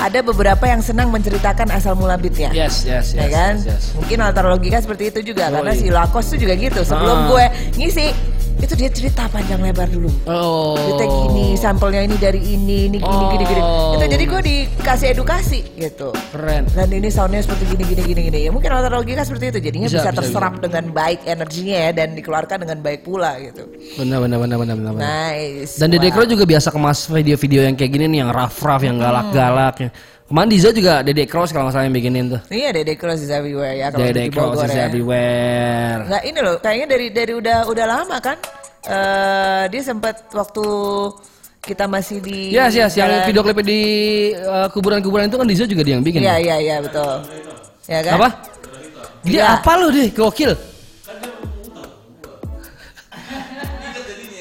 ada 0.00 0.24
beberapa 0.24 0.64
yang 0.64 0.80
senang 0.80 1.12
menceritakan 1.12 1.68
asal 1.76 1.92
mula 1.92 2.16
beatnya. 2.16 2.48
Yes 2.56 2.88
yes 2.88 3.12
ya 3.12 3.28
yes. 3.28 3.32
kan? 3.36 3.52
yes, 3.60 3.66
yes. 3.68 3.84
Mungkin 4.00 4.18
altar 4.24 4.48
logika 4.48 4.80
seperti 4.80 5.12
itu 5.12 5.34
juga 5.36 5.52
karena 5.52 5.76
Yoi. 5.76 5.80
si 5.84 5.86
Lakos 5.92 6.24
tuh 6.32 6.38
juga 6.40 6.56
gitu. 6.56 6.80
Sebelum 6.80 7.18
Ah. 7.18 7.28
gue 7.28 7.44
ngisi 7.76 8.06
itu 8.60 8.74
dia 8.76 8.90
cerita 8.92 9.26
panjang 9.32 9.60
lebar 9.60 9.88
dulu. 9.88 10.12
Oh. 10.28 10.76
Kita 10.76 11.04
gini, 11.08 11.56
sampelnya 11.56 12.04
ini 12.04 12.16
dari 12.20 12.40
ini, 12.40 12.92
ini 12.92 12.98
gini, 13.00 13.24
gini, 13.32 13.44
gini. 13.48 13.60
Oh. 13.64 13.96
Itu 13.96 14.04
jadi 14.06 14.24
gue 14.28 14.40
dikasih 14.44 15.06
edukasi 15.16 15.60
gitu. 15.80 16.12
Keren. 16.30 16.68
Dan 16.76 16.88
ini 16.92 17.08
soundnya 17.08 17.40
seperti 17.40 17.64
gini, 17.72 17.84
gini, 17.88 18.02
gini, 18.04 18.20
gini. 18.28 18.38
Ya 18.46 18.50
mungkin 18.52 18.68
latar 18.70 18.92
logika 18.92 19.24
seperti 19.24 19.56
itu. 19.56 19.60
Jadinya 19.64 19.88
Bisa, 19.88 20.04
bisa, 20.04 20.10
bisa, 20.12 20.18
terserap 20.20 20.54
dengan 20.60 20.84
baik 20.92 21.20
energinya 21.24 21.76
ya 21.88 21.90
dan 21.96 22.12
dikeluarkan 22.12 22.56
dengan 22.68 22.78
baik 22.84 23.00
pula 23.02 23.40
gitu. 23.40 23.64
Benar 23.96 24.18
benar 24.22 24.38
benar 24.38 24.56
benar 24.60 24.74
benar. 24.76 24.94
Nice. 25.00 25.80
Dan 25.80 25.88
Dede 25.90 26.12
Wah. 26.12 26.14
Crow 26.20 26.26
juga 26.28 26.44
biasa 26.44 26.68
kemas 26.68 27.08
video-video 27.08 27.60
yang 27.64 27.74
kayak 27.74 27.90
gini 27.96 28.04
nih 28.12 28.18
yang 28.22 28.30
rough-rough, 28.30 28.84
yang 28.84 29.00
galak-galak. 29.00 29.74
Hmm. 29.88 30.18
Ya. 30.30 30.32
Kemarin 30.32 30.48
Diza 30.54 30.70
juga 30.70 30.94
Dede 31.02 31.26
Cross 31.26 31.50
kalau 31.50 31.74
yang 31.74 31.90
bikinin 31.90 32.30
tuh. 32.30 32.40
Iya, 32.46 32.70
Dede 32.70 32.94
Cross 32.94 33.26
is 33.26 33.34
everywhere 33.34 33.74
ya 33.74 33.90
kalau 33.90 34.06
Dede 34.06 34.22
di 34.22 34.30
Bogor 34.30 34.62
Cross 34.62 34.70
is 34.70 34.78
ya. 34.78 34.86
everywhere. 34.86 35.98
Nggak 36.06 36.22
ini 36.22 36.38
loh, 36.38 36.56
kayaknya 36.62 36.86
dari 36.86 37.06
dari 37.10 37.32
udah 37.34 37.58
udah 37.66 37.86
lama 37.90 38.16
kan. 38.22 38.38
Eh 38.86 39.64
dia 39.74 39.82
sempat 39.82 40.30
waktu 40.30 40.64
kita 41.60 41.84
masih 41.90 42.22
di 42.22 42.54
Yes, 42.54 42.72
yes, 42.72 42.94
yang 42.94 43.10
video 43.26 43.42
klipnya 43.42 43.66
di 43.66 43.82
uh, 44.38 44.70
kuburan-kuburan 44.70 45.26
itu 45.26 45.36
kan 45.36 45.44
Diza 45.50 45.66
juga 45.66 45.82
dia 45.82 45.98
yang 45.98 46.06
bikin. 46.06 46.22
Iya, 46.22 46.38
iya, 46.38 46.56
iya, 46.62 46.76
betul. 46.78 47.20
Ya 47.90 48.00
kan? 48.06 48.14
Apa? 48.16 48.28
Dia 49.26 49.34
Iya. 49.34 49.44
apa 49.60 49.72
lu 49.76 49.86
deh, 49.92 50.08
gokil. 50.14 50.52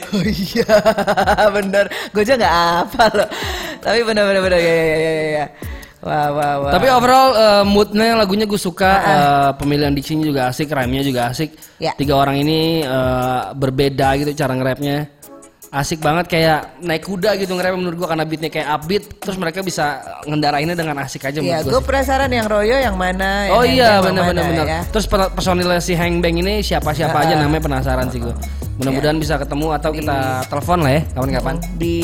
Oh 0.10 0.26
iya, 0.26 0.66
bener. 1.58 1.86
Gue 2.10 2.22
aja 2.26 2.34
nggak 2.34 2.56
apa 2.86 3.04
loh. 3.14 3.30
Tapi 3.78 4.00
bener 4.02 4.24
bener 4.26 4.42
bener 4.42 4.60
ya 4.62 4.74
ya 4.74 4.98
ya 4.98 5.14
ya. 5.38 5.46
Wah 6.00 6.32
wah 6.32 6.54
wah. 6.64 6.72
Tapi 6.72 6.88
overall 6.88 7.30
uh, 7.36 7.64
moodnya 7.68 8.16
lagunya 8.16 8.48
gue 8.48 8.56
suka, 8.56 8.92
uh, 9.04 9.50
pemilihan 9.60 9.92
diksinya 9.92 10.24
juga 10.24 10.42
asik, 10.48 10.72
rhyme-nya 10.72 11.04
juga 11.04 11.22
asik. 11.28 11.60
Ya. 11.76 11.92
Tiga 12.00 12.16
orang 12.16 12.40
ini 12.40 12.88
uh, 12.88 13.52
berbeda 13.52 14.16
gitu 14.16 14.32
cara 14.32 14.56
nge-rapnya. 14.56 15.19
Asik 15.70 16.02
banget 16.02 16.26
kayak 16.26 16.82
naik 16.82 17.06
kuda 17.06 17.38
gitu 17.38 17.54
nge-rap 17.54 17.78
menurut 17.78 17.94
gua 17.96 18.10
karena 18.10 18.26
beatnya 18.26 18.50
kayak 18.50 18.68
upbeat 18.74 19.04
terus 19.18 19.38
mereka 19.38 19.62
bisa 19.62 20.02
ngendarainnya 20.26 20.74
dengan 20.74 20.98
asik 20.98 21.22
aja 21.24 21.38
Iya, 21.38 21.62
gue 21.62 21.70
gua. 21.72 21.86
penasaran 21.86 22.26
yang 22.28 22.46
Royo 22.46 22.74
yang 22.74 22.98
mana. 22.98 23.54
Oh 23.54 23.62
iya 23.62 24.02
benar 24.02 24.26
benar 24.26 24.50
benar. 24.50 24.66
ya. 24.66 24.80
Terus 24.88 25.06
per- 25.06 25.30
personilnya 25.30 25.78
si 25.78 25.94
Hang 25.94 26.20
Bang 26.20 26.34
ini 26.36 26.60
siapa-siapa 26.60 27.14
aja 27.16 27.38
namanya 27.38 27.62
penasaran 27.62 28.10
sih 28.10 28.18
gua. 28.18 28.34
Mudah-mudahan 28.76 29.20
bisa 29.20 29.36
ketemu 29.36 29.68
atau 29.72 29.92
kita 29.92 30.18
telepon 30.48 30.80
lah 30.80 30.92
ya 30.92 31.02
kapan-kapan. 31.12 31.56
Di 31.76 31.96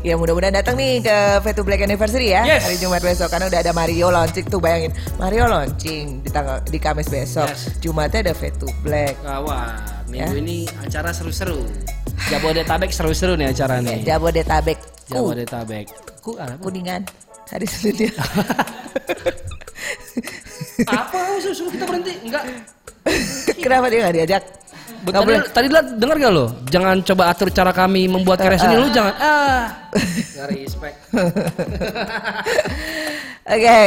ya 0.00 0.16
mudah-mudahan 0.16 0.56
datang 0.56 0.74
nih 0.74 0.98
ke 0.98 1.16
V2 1.38 1.58
Black 1.62 1.80
Anniversary 1.82 2.32
ya 2.32 2.42
Yes. 2.42 2.64
hari 2.64 2.80
Jumat 2.80 2.98
besok 2.98 3.28
karena 3.28 3.46
udah 3.46 3.60
ada 3.60 3.70
Mario 3.70 4.08
launching 4.08 4.42
tuh 4.44 4.58
bayangin 4.58 4.90
Mario 5.14 5.46
launching 5.46 6.18
di 6.18 6.30
tanggal 6.32 6.64
di 6.64 6.78
Kamis 6.80 7.06
besok 7.06 7.46
Yes. 7.46 7.78
Jumatnya 7.78 8.24
ada 8.24 8.34
V2 8.34 8.66
Black 8.80 9.20
Kawan, 9.20 9.70
Ya. 10.08 10.26
minggu 10.26 10.36
ini 10.40 10.56
acara 10.80 11.12
seru-seru. 11.12 11.62
Jabodetabek 12.30 12.90
seru-seru 12.90 13.36
nih 13.36 13.52
acara 13.52 13.80
nih. 13.84 14.00
Jabodetabek 14.04 14.78
ku 15.08 15.12
Jabodetabek. 15.12 15.86
Ku 16.24 16.30
apa? 16.40 16.56
kuningan 16.56 17.04
hari 17.52 17.66
Senin 17.68 18.08
ya. 18.08 18.12
apa? 20.88 21.18
Suruh 21.44 21.70
kita 21.70 21.84
berhenti? 21.84 22.12
Enggak. 22.24 22.42
Kenapa 23.60 23.86
dia 23.92 23.98
nggak 24.08 24.16
diajak? 24.16 24.42
Nggak 25.04 25.20
Tadi, 25.20 25.28
boleh. 25.28 25.40
tadi 25.52 25.68
lah 25.68 25.82
dengar 25.84 26.16
gak 26.16 26.32
lo? 26.32 26.46
Jangan 26.72 26.96
coba 27.04 27.22
atur 27.28 27.52
cara 27.52 27.76
kami 27.76 28.08
membuat 28.08 28.40
karya 28.40 28.56
seni 28.56 28.80
lu 28.80 28.88
jangan 28.88 29.12
ah. 29.20 29.64
Gak 30.32 30.48
respect. 30.48 30.96
Oke, 33.44 33.80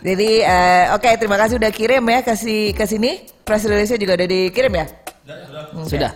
jadi 0.00 0.30
eh, 0.40 0.84
oke 0.96 1.10
terima 1.20 1.36
kasih 1.36 1.60
udah 1.60 1.68
kirim 1.68 2.00
ya 2.08 2.24
kasih 2.24 2.72
ke 2.72 2.88
sini. 2.88 3.28
Press 3.44 3.68
release-nya 3.68 4.00
juga 4.00 4.16
udah 4.16 4.24
dikirim 4.24 4.72
ya. 4.72 4.86
Sudah. 5.84 6.12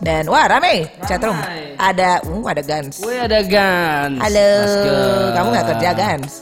Dan 0.00 0.32
wah 0.32 0.48
rame 0.48 0.88
chatroom. 1.04 1.36
Ramai. 1.36 1.76
Ada, 1.76 2.24
uh, 2.24 2.44
ada 2.48 2.62
Gans. 2.64 3.04
Woi 3.04 3.20
ada 3.20 3.44
Gans. 3.44 4.16
Halo, 4.16 4.48
go. 4.64 4.96
kamu 5.36 5.46
nggak 5.52 5.66
kerja 5.76 5.90
Gans? 5.92 6.32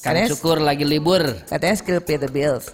Kan 0.00 0.24
syukur 0.28 0.56
lagi 0.60 0.88
libur. 0.88 1.20
katanya 1.48 1.76
skill 1.76 2.00
pay 2.00 2.16
the 2.16 2.28
bills. 2.28 2.72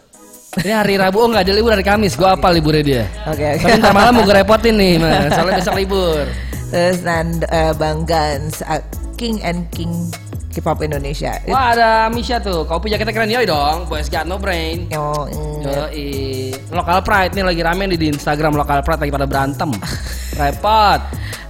Ini 0.59 0.83
hari 0.83 0.99
Rabu, 0.99 1.23
oh 1.23 1.29
nggak 1.31 1.47
ada 1.47 1.55
libur 1.55 1.75
hari 1.75 1.87
Kamis. 1.87 2.15
Gua 2.15 2.35
apa 2.39 2.51
liburnya 2.51 2.83
dia? 2.83 3.05
Oke 3.27 3.59
oke. 3.59 3.67
Tapi 3.67 3.79
ntar 3.79 3.95
malam 3.95 4.19
mau 4.19 4.27
gue 4.27 4.35
repotin 4.35 4.75
nih, 4.75 4.99
Mas. 4.99 5.31
soalnya 5.35 5.63
besok 5.63 5.79
libur. 5.79 6.27
Terus 6.71 6.99
Nand, 7.03 7.47
eh, 7.51 7.73
Bang 7.75 8.07
Gans, 8.07 8.63
uh, 8.67 8.83
King 9.19 9.43
and 9.43 9.67
King 9.75 10.11
Hip 10.51 10.67
Hop 10.67 10.83
Indonesia. 10.83 11.39
Wah 11.47 11.71
ada 11.71 11.91
Misha 12.11 12.43
tuh, 12.43 12.67
kopi 12.67 12.91
jaketnya 12.91 13.15
keren 13.15 13.31
yoi 13.31 13.47
dong, 13.47 13.87
boys 13.87 14.11
got 14.11 14.27
no 14.27 14.35
brain. 14.35 14.91
Yo, 14.91 15.31
Yoi. 15.63 16.51
Local 16.75 16.99
Pride 17.07 17.39
nih 17.39 17.45
lagi 17.47 17.63
rame 17.63 17.87
nih 17.87 17.99
di 17.99 18.07
Instagram 18.11 18.59
Local 18.59 18.83
Pride 18.83 19.01
lagi 19.07 19.13
pada 19.15 19.27
berantem. 19.31 19.71
Repot. 20.35 21.01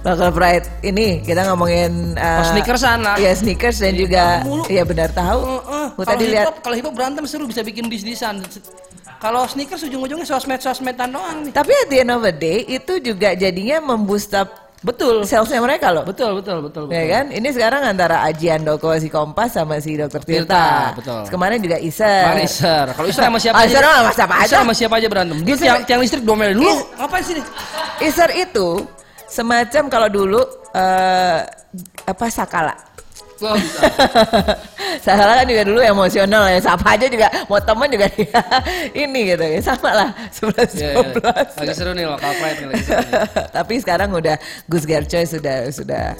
Local 0.01 0.29
Pride 0.33 0.65
ini 0.81 1.21
kita 1.21 1.45
ngomongin 1.49 2.13
uh, 2.13 2.41
Oh, 2.41 2.45
sneakersan 2.53 3.01
lah. 3.01 3.15
Iya 3.17 3.33
sneakers 3.37 3.81
dan 3.81 3.93
juga 3.97 4.45
mulu. 4.45 4.65
iya 4.69 4.85
benar 4.85 5.09
tahu. 5.13 5.39
Heeh. 5.49 5.85
Gua 5.97 6.03
Kalau 6.05 6.13
tadi 6.13 6.25
hip 6.25 6.33
lihat 6.37 6.45
hop, 6.49 6.57
kalau 6.61 6.75
hip 6.77 6.85
hop 6.85 6.95
berantem 6.97 7.23
seru 7.25 7.45
bisa 7.49 7.61
bikin 7.65 7.89
dis-disan. 7.89 8.41
Kalau 9.21 9.45
sneakers 9.45 9.85
ujung-ujungnya 9.85 10.25
sosmed-sosmedan 10.25 11.13
doang 11.13 11.45
nih. 11.45 11.53
Tapi 11.53 11.69
at 11.73 11.87
the 11.89 11.97
end 12.01 12.09
of 12.09 12.21
the 12.25 12.33
day 12.33 12.65
itu 12.65 12.97
juga 12.97 13.37
jadinya 13.37 13.77
memboost 13.81 14.33
up 14.33 14.70
Betul. 14.81 15.21
salesnya 15.23 15.61
mereka 15.61 15.93
loh. 15.93 16.01
Betul, 16.01 16.41
betul, 16.41 16.65
betul, 16.65 16.89
betul. 16.89 16.97
Ya 16.97 17.05
kan? 17.11 17.25
Ini 17.29 17.49
sekarang 17.49 17.81
antara 17.85 18.25
Ajian 18.25 18.65
Doko 18.65 18.97
si 18.97 19.07
Kompas 19.07 19.53
sama 19.53 19.77
si 19.77 19.93
Dokter 19.93 20.25
Tirta. 20.25 20.41
Tirta, 20.41 20.65
betul. 20.97 21.21
Kemarin 21.29 21.57
juga 21.57 21.77
Iser. 21.77 22.25
Mariser. 22.27 22.85
Kalau 22.91 23.05
Iser 23.05 23.23
sama 23.23 23.37
siapa 23.37 23.55
Ah, 23.55 23.63
Iser 23.63 23.77
sama 23.79 24.11
siapa 24.11 24.33
aja. 24.33 24.45
Iser 24.45 24.57
sama 24.57 24.73
siapa 24.73 24.95
aja 24.97 25.07
berantem. 25.07 25.37
Dia 25.41 25.53
Iser- 25.53 25.61
tiang, 25.63 25.79
tiang 25.85 25.99
listrik 26.01 26.23
domelin 26.25 26.57
dulu. 26.57 26.65
Is- 26.67 26.85
Ngapain 26.97 27.21
sih 27.21 27.33
nih? 27.37 27.45
Iser 28.01 28.29
itu 28.33 28.67
semacam 29.25 29.83
kalau 29.87 30.09
dulu 30.09 30.41
eh 30.73 31.39
apa 32.03 32.25
Sakala. 32.27 32.73
Wah, 33.41 33.57
bisa. 33.57 33.81
Sakala 35.01 35.41
kan 35.41 35.45
juga 35.45 35.63
dulu 35.65 35.81
emosional 35.81 36.45
ya. 36.45 36.61
Siapa 36.61 36.93
aja 36.93 37.09
juga 37.09 37.25
mau 37.49 37.57
temen 37.57 37.89
juga 37.89 38.05
dia 38.07 38.41
ini 39.01 39.19
gitu 39.27 39.41
ya. 39.41 39.59
Sama 39.59 39.89
lah 39.91 40.09
11 40.29 40.77
Iya, 40.77 40.89
iya. 40.93 41.09
12. 41.09 41.57
Lagi 41.57 41.73
seru 41.73 41.91
nih 41.91 42.05
Local 42.05 42.33
Pride 42.37 42.57
nih 42.57 42.67
lagi 42.69 42.83
seru. 42.85 43.01
nih. 43.01 43.13
Tapi 43.57 43.73
sekarang 43.81 44.09
udah 44.13 44.35
Gus 44.65 44.85
Gercoy 44.85 45.25
sudah 45.25 45.57
sudah 45.73 46.13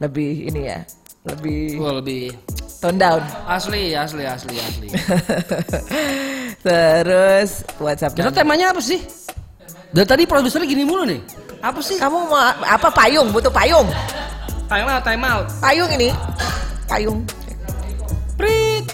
lebih 0.00 0.48
ini 0.48 0.66
ya. 0.66 0.80
Lebih 1.22 1.76
Gua 1.76 2.00
lebih 2.00 2.34
tone 2.82 2.98
down. 2.98 3.22
asli, 3.46 3.94
asli, 3.94 4.26
asli, 4.26 4.56
asli. 4.58 4.88
Terus 6.66 7.50
WhatsApp 7.78 8.14
Kita 8.14 8.30
temanya 8.32 8.74
apa 8.74 8.80
sih? 8.80 8.98
Dari 9.92 10.08
tadi 10.08 10.24
produsernya 10.24 10.64
gini 10.64 10.82
mulu 10.82 11.04
nih. 11.04 11.20
Apa 11.60 11.78
sih? 11.78 12.00
Kamu 12.00 12.26
mau 12.26 12.40
apa 12.58 12.88
payung? 12.90 13.30
Butuh 13.30 13.52
payung. 13.52 13.86
Time 14.72 14.88
out, 14.88 15.04
time 15.04 15.20
out. 15.28 15.46
Payung 15.60 15.90
ini. 16.00 16.08
Payung. 16.88 17.20
Prit. 18.40 18.88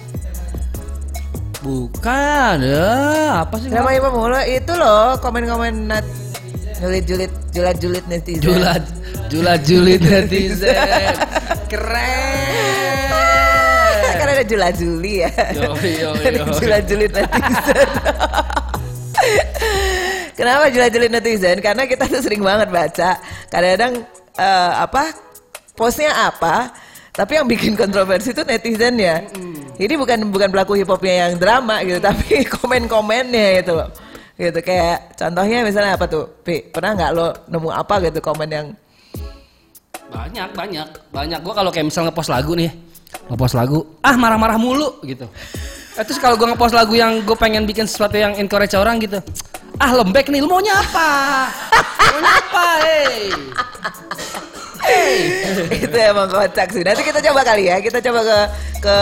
Bukan, 1.63 2.57
ya. 2.67 3.47
Apa 3.47 3.63
sih? 3.63 3.71
Kenapa 3.71 3.95
Ibu 3.95 4.11
mulu? 4.11 4.43
Itu 4.43 4.75
loh 4.75 5.15
komen-komen 5.23 5.87
nat 5.87 6.03
julit-julit 6.83 7.31
julat-julit 7.55 8.03
netizen. 8.11 8.43
Julat, 8.43 8.83
julat 9.31 9.63
julit 9.63 10.03
netizen. 10.03 11.15
Keren. 11.71 13.15
Karena 14.19 14.33
ada 14.35 14.47
julat-juli 14.51 15.13
ya. 15.23 15.31
Yo, 15.55 15.79
yo, 15.79 16.11
Ada 16.19 16.39
yo. 16.43 16.59
julat-julit 16.59 17.11
netizen. 17.15 17.89
Kenapa 20.35 20.75
julat-julit 20.75 21.11
netizen? 21.15 21.63
Karena 21.63 21.87
kita 21.87 22.11
tuh 22.11 22.19
sering 22.19 22.43
banget 22.43 22.67
baca. 22.67 23.15
Kadang-kadang 23.47 24.03
eh, 24.43 24.73
apa 24.75 25.28
postnya 25.79 26.11
apa, 26.27 26.75
tapi 27.15 27.39
yang 27.39 27.47
bikin 27.47 27.79
kontroversi 27.79 28.35
itu 28.35 28.43
netizen 28.43 28.99
ya. 28.99 29.23
Jadi 29.79 29.95
bukan 29.95 30.27
bukan 30.27 30.51
pelaku 30.51 30.75
hip 30.75 30.91
hopnya 30.91 31.31
yang 31.31 31.39
drama 31.39 31.79
gitu, 31.87 32.03
tapi 32.11 32.43
komen-komennya 32.43 33.63
gitu 33.63 33.79
loh. 33.79 33.89
Gitu 34.35 34.59
kayak 34.63 35.15
contohnya 35.15 35.63
misalnya 35.63 35.95
apa 35.95 36.11
tuh? 36.11 36.27
Pi, 36.43 36.67
pernah 36.67 36.99
nggak 36.99 37.11
lo 37.15 37.31
nemu 37.47 37.69
apa 37.71 37.95
gitu 38.03 38.19
komen 38.19 38.51
yang 38.51 38.69
Banyak, 40.09 40.57
banyak, 40.57 40.89
banyak. 41.13 41.41
Gua 41.45 41.53
kalau 41.53 41.69
kayak 41.69 41.93
misal 41.93 42.09
ngepost 42.09 42.33
lagu 42.33 42.57
nih, 42.57 42.73
ngepost 43.29 43.53
lagu, 43.53 43.85
ah 44.01 44.17
marah-marah 44.17 44.57
mulu 44.57 45.05
gitu. 45.05 45.29
Eh, 46.01 46.05
terus 46.05 46.17
kalau 46.17 46.41
gua 46.41 46.57
ngepost 46.57 46.73
lagu 46.73 46.97
yang 46.97 47.21
gue 47.29 47.37
pengen 47.37 47.69
bikin 47.69 47.85
sesuatu 47.85 48.17
yang 48.17 48.33
encourage 48.41 48.73
orang 48.73 48.97
gitu, 49.05 49.21
ah 49.77 49.93
lembek 49.93 50.33
nih, 50.33 50.41
lu 50.41 50.49
maunya 50.49 50.73
apa? 50.81 51.11
maunya 52.09 52.33
apa, 52.41 52.67
hey? 52.89 53.29
itu 55.87 55.97
emang 55.97 56.29
kocak 56.29 56.69
sih. 56.71 56.83
Nanti 56.83 57.03
kita 57.03 57.21
coba 57.31 57.41
kali 57.43 57.69
ya, 57.69 57.77
kita 57.79 57.99
coba 58.01 58.21
ke 58.23 58.39
ke 58.79 58.97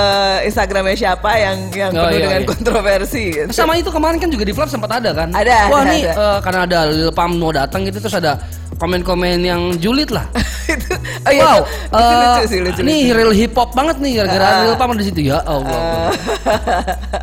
Instagramnya 0.49 0.97
siapa 0.97 1.31
yang 1.37 1.57
yang 1.73 1.91
Oh, 1.93 2.09
penuh 2.09 2.17
iya, 2.17 2.25
dengan 2.29 2.41
iya. 2.43 2.49
kontroversi. 2.49 3.25
Gitu. 3.33 3.51
Sama 3.53 3.77
itu 3.77 3.89
kemarin 3.89 4.17
kan 4.17 4.29
juga 4.29 4.45
di 4.45 4.53
vlog 4.53 4.69
sempat 4.69 4.91
ada 4.97 5.11
kan? 5.13 5.29
Ada, 5.33 5.57
Wah 5.69 5.83
ada, 5.85 5.91
nih 5.93 6.03
ada. 6.09 6.13
eh, 6.17 6.39
karena 6.41 6.61
ada 6.65 6.79
Lil 6.89 7.13
Pump 7.13 7.35
mau 7.37 7.53
datang 7.53 7.81
gitu 7.85 7.99
terus 8.01 8.17
ada 8.17 8.41
komen-komen 8.77 9.41
yang 9.41 9.73
julid 9.81 10.13
lah. 10.13 10.27
itu, 10.73 10.93
oh 11.25 11.33
iya, 11.33 11.45
wow, 11.47 11.61
itu, 11.63 11.97
itu 11.97 12.15
lucu 12.17 12.41
eh, 12.43 12.47
sih, 12.49 12.59
lucu. 12.61 12.81
Ini 12.85 12.97
lucu. 13.09 13.17
real 13.17 13.33
hip 13.33 13.53
hop 13.57 13.71
banget 13.73 13.97
nih 14.03 14.13
gara-gara 14.21 14.45
Ah. 14.47 14.63
Lil 14.65 14.75
ada 14.77 14.95
di 14.97 15.05
situ 15.07 15.21
ya 15.25 15.39
Allah. 15.45 15.81
Eh, 15.81 16.11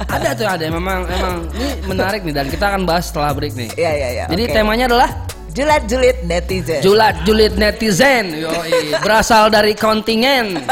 ada 0.17 0.29
tuh 0.33 0.47
ada 0.49 0.63
memang 0.69 1.05
memang 1.05 1.35
ini 1.53 1.67
menarik 1.85 2.21
nih 2.25 2.33
dan 2.33 2.45
kita 2.49 2.65
akan 2.73 2.81
bahas 2.85 3.09
setelah 3.09 3.33
break 3.33 3.53
nih. 3.53 3.69
Iya 3.77 3.91
iya 3.93 4.07
iya. 4.21 4.25
Jadi 4.29 4.43
oke. 4.49 4.53
temanya 4.55 4.85
adalah 4.89 5.09
Julat 5.53 5.85
julit 5.85 6.17
netizen. 6.25 6.81
Julat 6.81 7.15
julit 7.29 7.53
netizen, 7.53 8.41
yoi, 8.41 8.97
berasal 9.05 9.53
dari 9.53 9.77
kontingen. 9.77 10.65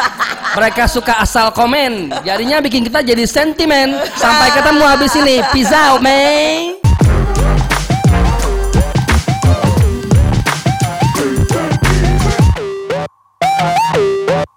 Mereka 0.58 0.90
suka 0.90 1.22
asal 1.22 1.54
komen, 1.54 2.10
jadinya 2.26 2.58
bikin 2.58 2.90
kita 2.90 3.06
jadi 3.06 3.22
sentimen. 3.30 3.94
Sampai 4.18 4.50
ketemu 4.58 4.82
habis 4.82 5.14
ini, 5.14 5.38
out, 5.70 6.02
man. 6.02 6.81